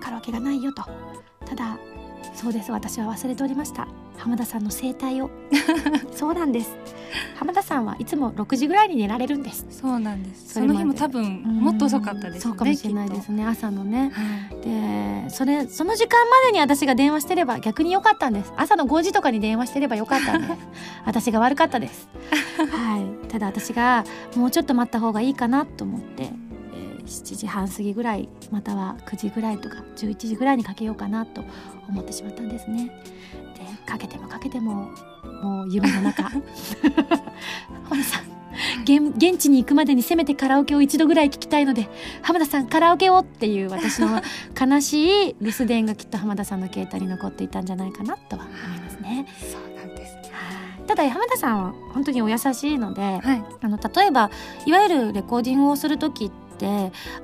[0.00, 0.82] カラオケがないよと。
[1.46, 1.78] ただ
[2.34, 2.72] そうです。
[2.72, 3.88] 私は忘れておりました。
[4.18, 5.30] 浜田さんの生態を。
[6.12, 6.74] そうなんです。
[7.38, 9.66] 浜田さんはいつも6時ぐらいに寝られるんです。
[9.70, 10.54] そうなんです。
[10.54, 14.10] その日も多分もっと遅かったですねそうかもしれないですね朝のね。
[14.12, 14.60] はい。
[14.60, 18.52] でそれその時間までに私が電話してれば逆に良かったんです。
[18.56, 20.52] 朝の5時とかに電話してればよかったんです。
[21.04, 22.08] 私が悪かったです。
[22.56, 23.28] はい。
[23.28, 24.04] ただ私が
[24.36, 26.45] もうちょっと待った方がいいかなと思って、えー
[27.06, 31.44] 7時半過ぎぐらいまたは9時ぐらいとか11時ぐらいにかけようかなと
[31.88, 32.90] 思ってしまったんですね。
[33.54, 34.90] でかけてもかけても
[35.42, 36.24] もう夢の中。
[36.24, 36.42] 浜
[37.90, 38.36] 田さん
[38.84, 41.88] 現現地に行くまでにせめてカラオケを一度ぐらい聞きたいので
[42.22, 44.22] 浜田さんカラオケをっていう私の
[44.58, 49.26] 悲しい留守電がきっと浜田さんの携帯に残っていたんじゃないかなとは思いますね。
[49.38, 50.16] そうなんです
[50.86, 53.44] ただ浜田さんは本当にお優しいので、はい。
[53.60, 54.30] あの例えば
[54.66, 56.45] いわゆるレコーディングをする時って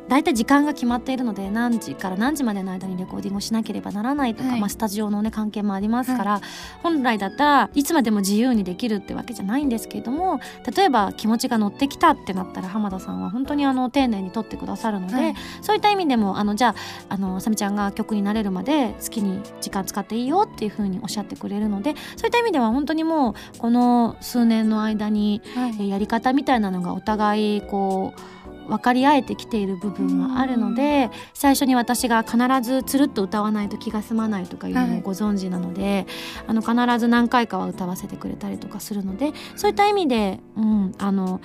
[0.09, 4.61] 大体時間が決まっているので何時から何時までの間にレコーディングをしなければならないとか、はい。
[4.61, 6.41] まあ、スタジオの、ね、関係もありますから、
[6.83, 10.41] 本来だったらいつまでも自由にできるってわけじゃないんですけれども
[10.76, 15.35] 例えば気持ちが乗ってきたってなったら浜田さんは本当にあの丁寧に撮ってくださるので、はい。
[15.61, 16.74] そういった意味でもあのじゃ
[17.09, 25.43] ああのあさみちゃんが曲になれるまで好きに時間使っていいよっていうふうにおっしゃってくれるのでそういった意味では本当にもうこの数年の間に、
[25.78, 28.20] やり方みたいなのがお互いこう
[28.69, 34.91] 分かり合えてきている部分はあるので最初に私が必ずつるっと歌わないと気が済まないとかいうのはい。
[34.91, 36.07] もご存知なので、
[36.47, 41.41] あの必ず何回かは歌わせてくれたりとかするのでそういった意味で、うん、あの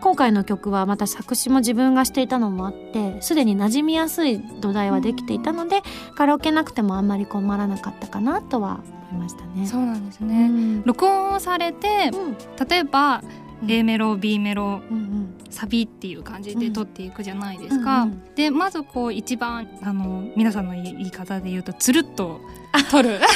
[0.00, 5.82] 今回の曲はまた作詞も自分がしていたのもあってすでに馴染みやすい土台はできていたので、
[6.14, 9.66] カラオケなくてもあんまり困らなかったかなとは思いましたね。
[9.66, 10.82] そうなんですうね、ん。
[10.84, 12.36] 録音をされてうん。
[12.68, 13.22] 例えば
[13.62, 13.70] うん。
[13.70, 18.34] A メロ B メロうんうんサビっていう感じで撮っていくじゃないですうか、んうん。
[18.34, 22.40] でまずこう一番あの皆さんの言い方で言うとつるっと
[22.84, 23.20] 撮る。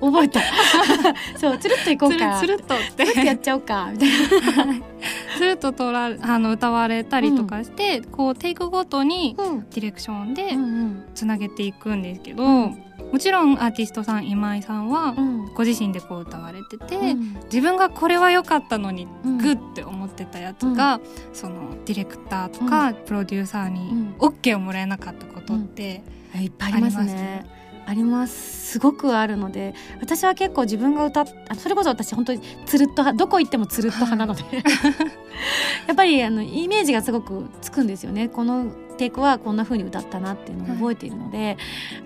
[0.00, 0.40] 覚えた。
[1.38, 2.38] そうつるっといこうか。
[2.40, 4.16] つるっとっつるっとやてっちゃおうかみたいな。
[5.36, 9.60] つるっと撮らあの歌われたりとかして、こうテイクごとにうん。
[9.70, 15.54] ディレクションでうんつなげていくんですけど、うんもちろんアーティストさん今井さんはうん。
[15.54, 17.36] ご自身でこう歌われてて、うん。
[17.44, 19.38] 自分がこれは良かったのにうん。
[19.38, 21.00] グッて思ってたやつが、
[21.32, 24.14] そのディレクターとかプロデューサーにうん。
[24.18, 26.02] OK をもらえなかったことって、
[26.34, 27.46] いっぱいありますね。
[27.86, 28.56] あります。
[28.66, 34.42] すごくあるので私は結構自分が歌っあそれこそ私本当につるっと派どこ行ってもつるっと派なので。
[35.86, 38.28] やっぱりあのイメージがすごくつくんですよね。
[38.28, 38.66] この
[38.96, 41.56] テイクはこんな風に歌ったなっていうのを覚えているので、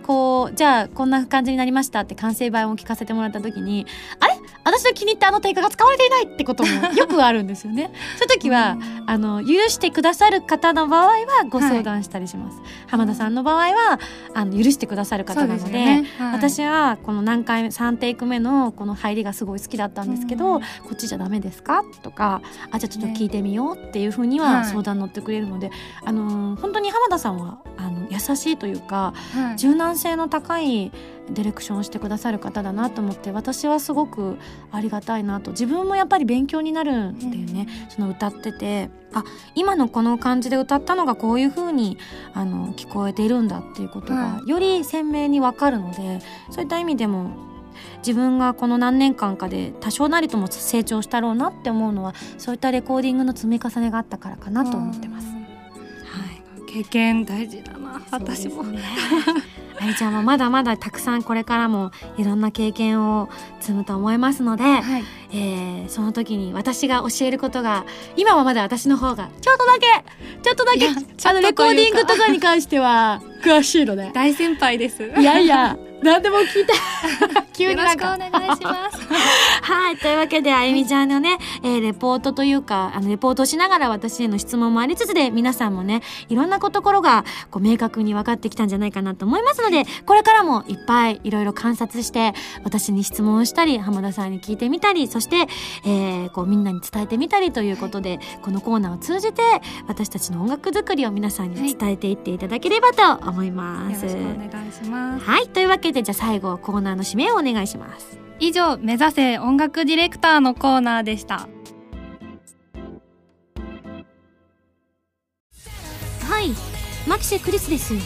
[0.07, 3.87] こうじゃあこんな感じになりましたって完成版を聞かせてもらった時に
[4.19, 4.35] あれ？
[4.63, 7.91] 私の気に入ったあのテイクが使われていないってこともよくあるんですよね。
[8.19, 8.77] そういう時は
[9.07, 11.15] あの許してくださる方の場合は
[11.49, 12.59] ご相談したりします。
[12.87, 13.99] 浜田さんの場合は
[14.35, 16.05] あの許してくださる方なのでね。
[16.19, 16.33] はい。
[16.35, 20.61] 私はこの何回目3テイク目のこの入りがすごい好きだったんですけど、うん。
[20.61, 21.83] こっちじゃダメですか？
[22.03, 24.65] とかあじゃあちょっと聞いてみようっていうふうにははい。
[24.67, 25.71] 相談乗ってくれるので、
[26.05, 29.57] あのー本当に浜田さんはあの優しいというかはい。
[29.57, 30.91] 柔軟性の高い
[31.31, 34.37] ディレクションをしてくださる方だなと思って私はすごく
[34.73, 35.53] ありがたいなと。
[35.53, 38.91] 自分もやっぱり勉強になるんだよね、その歌ってて。
[39.13, 39.25] あ
[39.55, 41.99] 今のこの感じで歌ったのがこういう風に
[42.33, 46.21] あの聞こえているんだっていうことがはより鮮明にわかるので
[46.51, 47.31] そういった意味でも
[48.07, 55.40] 自分がこの何年間かで多少なりとも成長したろうなって思うのはそういったレコーディングの積み重ねがあったからかなと思ってます。
[56.73, 58.63] はい経験大事だな私も、
[59.81, 63.29] あゆちゃんはまだまだたくさんこれからもいろんな経験を
[63.61, 65.05] 積むと思いますので、はい。
[65.33, 69.87] えーその時に私が教えることが今はまだ私の方がちょっとだけ
[70.43, 74.11] ちょっとだけあのレコーディングとかに関しては詳しいので。
[74.15, 75.03] 大先輩です。
[75.19, 76.73] いやいや何でも聞いて
[77.53, 79.01] 急によろしくお願いします
[79.63, 79.97] はい。
[79.97, 92.35] というわけで、あゆみちゃんのね、えーレポートというか、あの、レポートをしながら私への質問もありつつで、皆さんもね、いろんなところが、こう、明確に分かってきたんじゃないかなと思いますので、これからもいっぱいいろいろ観察して、
[92.65, 95.47] 私に質問をしたり、浜田さんに聞いてみたり、そして、
[95.85, 99.43] えーこう、みんなに伝えてみたりということで、このコーナーを通じて、
[99.87, 104.05] 私たちの音楽作りを皆さんに伝えていっていただければと思います。
[104.07, 105.49] よろしくお願いしますはい。
[105.49, 108.19] というわけで、じゃあ最後、コーナーの締めをお願いします。
[108.39, 111.47] 以上目指せ音楽ディレクターのコーナーでした
[116.29, 116.55] はい、
[117.07, 117.93] マキシェクリスです。
[117.95, 117.99] え？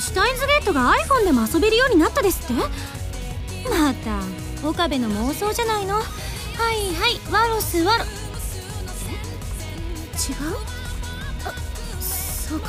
[0.00, 2.62] シュタインズゲートが iPhone でも遊べるようになったですって？
[3.68, 4.20] また、
[4.68, 5.94] 岡部の妄想じゃないの？
[5.94, 6.04] はい
[6.94, 8.04] はい、ワロスワロ。
[8.04, 8.08] え？
[9.08, 10.56] 違う？
[11.46, 11.52] あ、
[12.00, 12.68] そうか。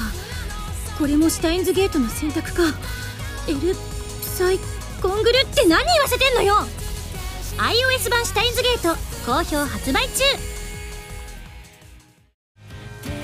[0.97, 2.63] これもシュタインズゲートの選択か。
[3.47, 3.75] エル
[4.21, 4.57] サイ
[5.01, 6.55] コングルって何言わせてんのよ。
[7.57, 10.23] iOS 版シュタインズゲート好評発売中。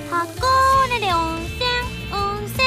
[0.09, 2.59] 箱根で温泉温泉。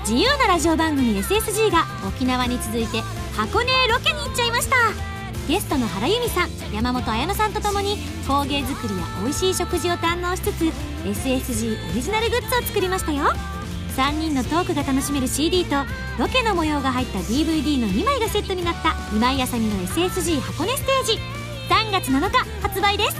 [0.00, 3.00] 自由なラジオ番組 SSG が沖縄に続いて
[3.34, 4.76] 箱根へロケに行っちゃいました。
[5.48, 10.64] ゲストの原由美さん山本彩乃さんとともに工芸作りや美味しい食事を堪能しつつ
[11.04, 13.32] SSG オリジナルグッズを作りましたよ。
[13.96, 15.76] 3人のトークが楽しめる CD と
[16.18, 21.18] ロケの模様が入った DVD の2枚がセットになった今井あさみの SSG 箱根ステージ
[21.70, 23.16] 3月7日発売です。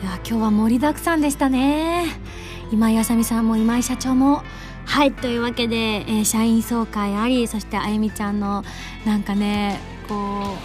[0.00, 2.41] いや今日は盛りだくさんでしたね。
[2.72, 4.42] 今井あさみさんも今井社長も。
[4.84, 8.64] はいというわけで、えー社員総会ありそしてあゆみちゃんの
[9.04, 10.56] なんかねこ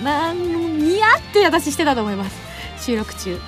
[0.00, 0.38] うなん
[0.78, 2.43] 似合って私してたと思います。
[2.80, 3.38] 収録中。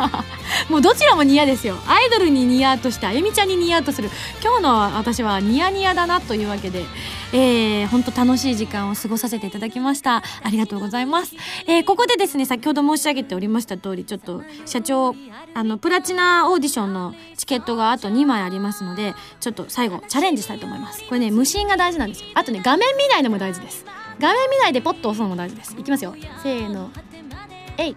[0.68, 1.76] もうどちらもニヤですよ。
[1.86, 4.10] アイドルにニヤとしてあゆみちゃんにニヤとする。
[4.42, 6.84] 今日の私はニヤニヤだなというわけで
[7.32, 10.16] えー、本当楽しい時間を過ごさせていただきました。
[10.16, 11.34] ありがとうございます、
[11.66, 15.14] えーここでですね先ほど申し上げておりました通りちょっと社長
[15.54, 21.02] あのプラチナオーディションのチケットがあと2枚ありますのでちょっと最後チャレンジしたいと思います。
[21.08, 22.28] これね無心が大事なんですよ。
[22.34, 23.84] あとね画面見ないのも大事です。
[24.18, 25.74] 画面見ないでポッと押すのも大事です。
[25.78, 26.14] いきますよ。
[26.42, 26.90] せーの。
[27.78, 27.96] えい。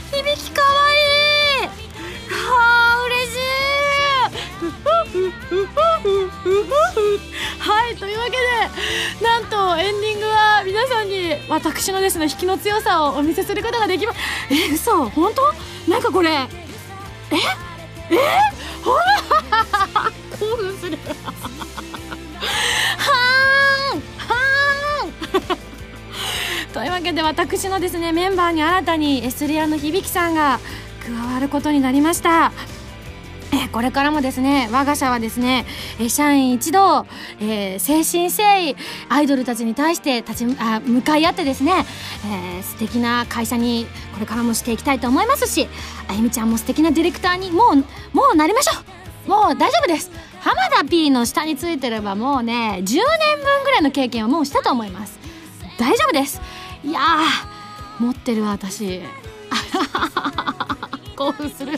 [0.11, 0.97] 響きかわい。
[1.65, 1.69] い
[2.29, 2.37] は
[2.93, 3.39] あ嬉しい
[7.59, 8.37] はいというわけで
[9.23, 15.53] なんとエンディングは皆さんに私のですね引きの強さをお見せすることができますえ嘘本当
[15.91, 18.17] なんかこれええ
[18.83, 19.03] ほら
[20.39, 20.97] 興奮する
[26.73, 30.59] というわけで私のですねメンバーに新たにエスリアの響さんが
[31.05, 32.51] 加わることになりました。
[33.53, 35.65] えこれからもですね我が社はですね、
[35.99, 37.05] え社員一同、
[37.41, 38.77] えー誠心誠意
[39.09, 41.85] アイドルたちに対して立ちあ向かい合ってですね、
[42.25, 45.67] えー素敵な会社にこれからもしていきたいと思いますし
[46.07, 47.75] あゆみちゃんも素敵なディレクターにもう
[48.15, 48.79] もうなりましょ
[49.27, 49.29] う。
[49.29, 50.09] もう大丈夫です。
[50.39, 55.19] 浜田 P の下についてればもうね10年分ぐらいの経験はもうしたと思います。
[55.77, 56.39] 大丈夫です。
[56.83, 59.01] いやー持ってる私。
[61.15, 61.77] 興奮する。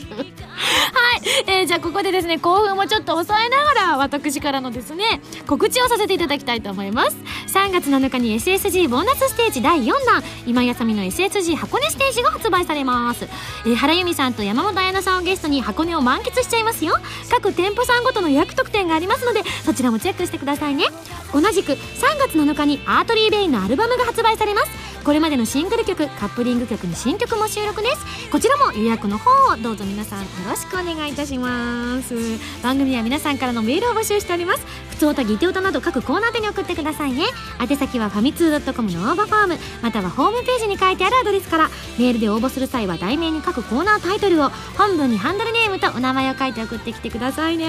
[0.64, 7.16] はい、えーじゃあここでですね興奮もちょっと抑えながら私からのですね告知をさせていただきたいと思います。
[7.46, 13.26] 3月7日に SSG ボーナスステージ第4弾今井あさみの SSG 箱根ステージが発売されます、
[13.66, 16.96] えー原由美さんと山本彩乃さんをゲストに箱根を満喫しちゃいますよ。
[17.30, 20.84] 各店舗さんごとの予約特典がありますのでそちらもチェックしてくださいね。
[21.32, 21.76] 同じく3
[22.18, 24.70] 月7日にアートリー・ベインのアルバムが発売されます。
[25.04, 28.30] これまでのシングル曲カップリング曲に新曲も収録です。
[28.30, 32.14] こちらも予約の方をどうぞ皆さんよろしくお願いいたします。
[32.62, 34.66] 番組では皆さんからのメールを募集しております。
[34.90, 37.24] 普通歌ギテオタなど各コーナー宛てに送ってくださいね。
[37.60, 39.58] 宛先はファミツー .com の応募フォーム。
[39.82, 47.68] またはホームページに書いてあるアドレスからメールで応募する際は題名に各コーナータイトルを本文にハンドルネームとお名前を書いて送ってきてくださいね。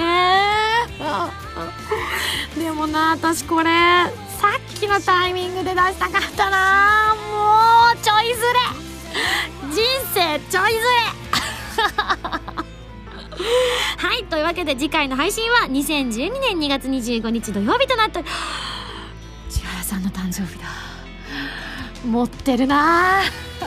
[2.58, 3.70] でもな私これ
[4.40, 7.14] さっきのタイミングで出したかったな。
[7.30, 8.86] もうちょいずれ。
[9.72, 9.82] 人
[10.14, 10.86] 生ちょいずれ。
[13.98, 18.22] はいというわけで次回の配信は2012年2月25日土曜日となって
[19.48, 20.66] 千原さんの誕生日だ。
[22.04, 23.22] 持ってるな。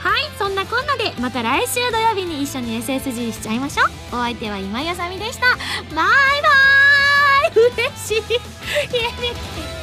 [0.00, 3.88] はいそんなこんなでまた来週土曜日に一緒に SSG しちゃいましょう。
[4.12, 5.46] お相手は今井あさみでした。
[5.94, 6.06] バイ
[6.42, 6.48] バ
[7.48, 7.62] イ。
[7.74, 9.81] 嬉しい。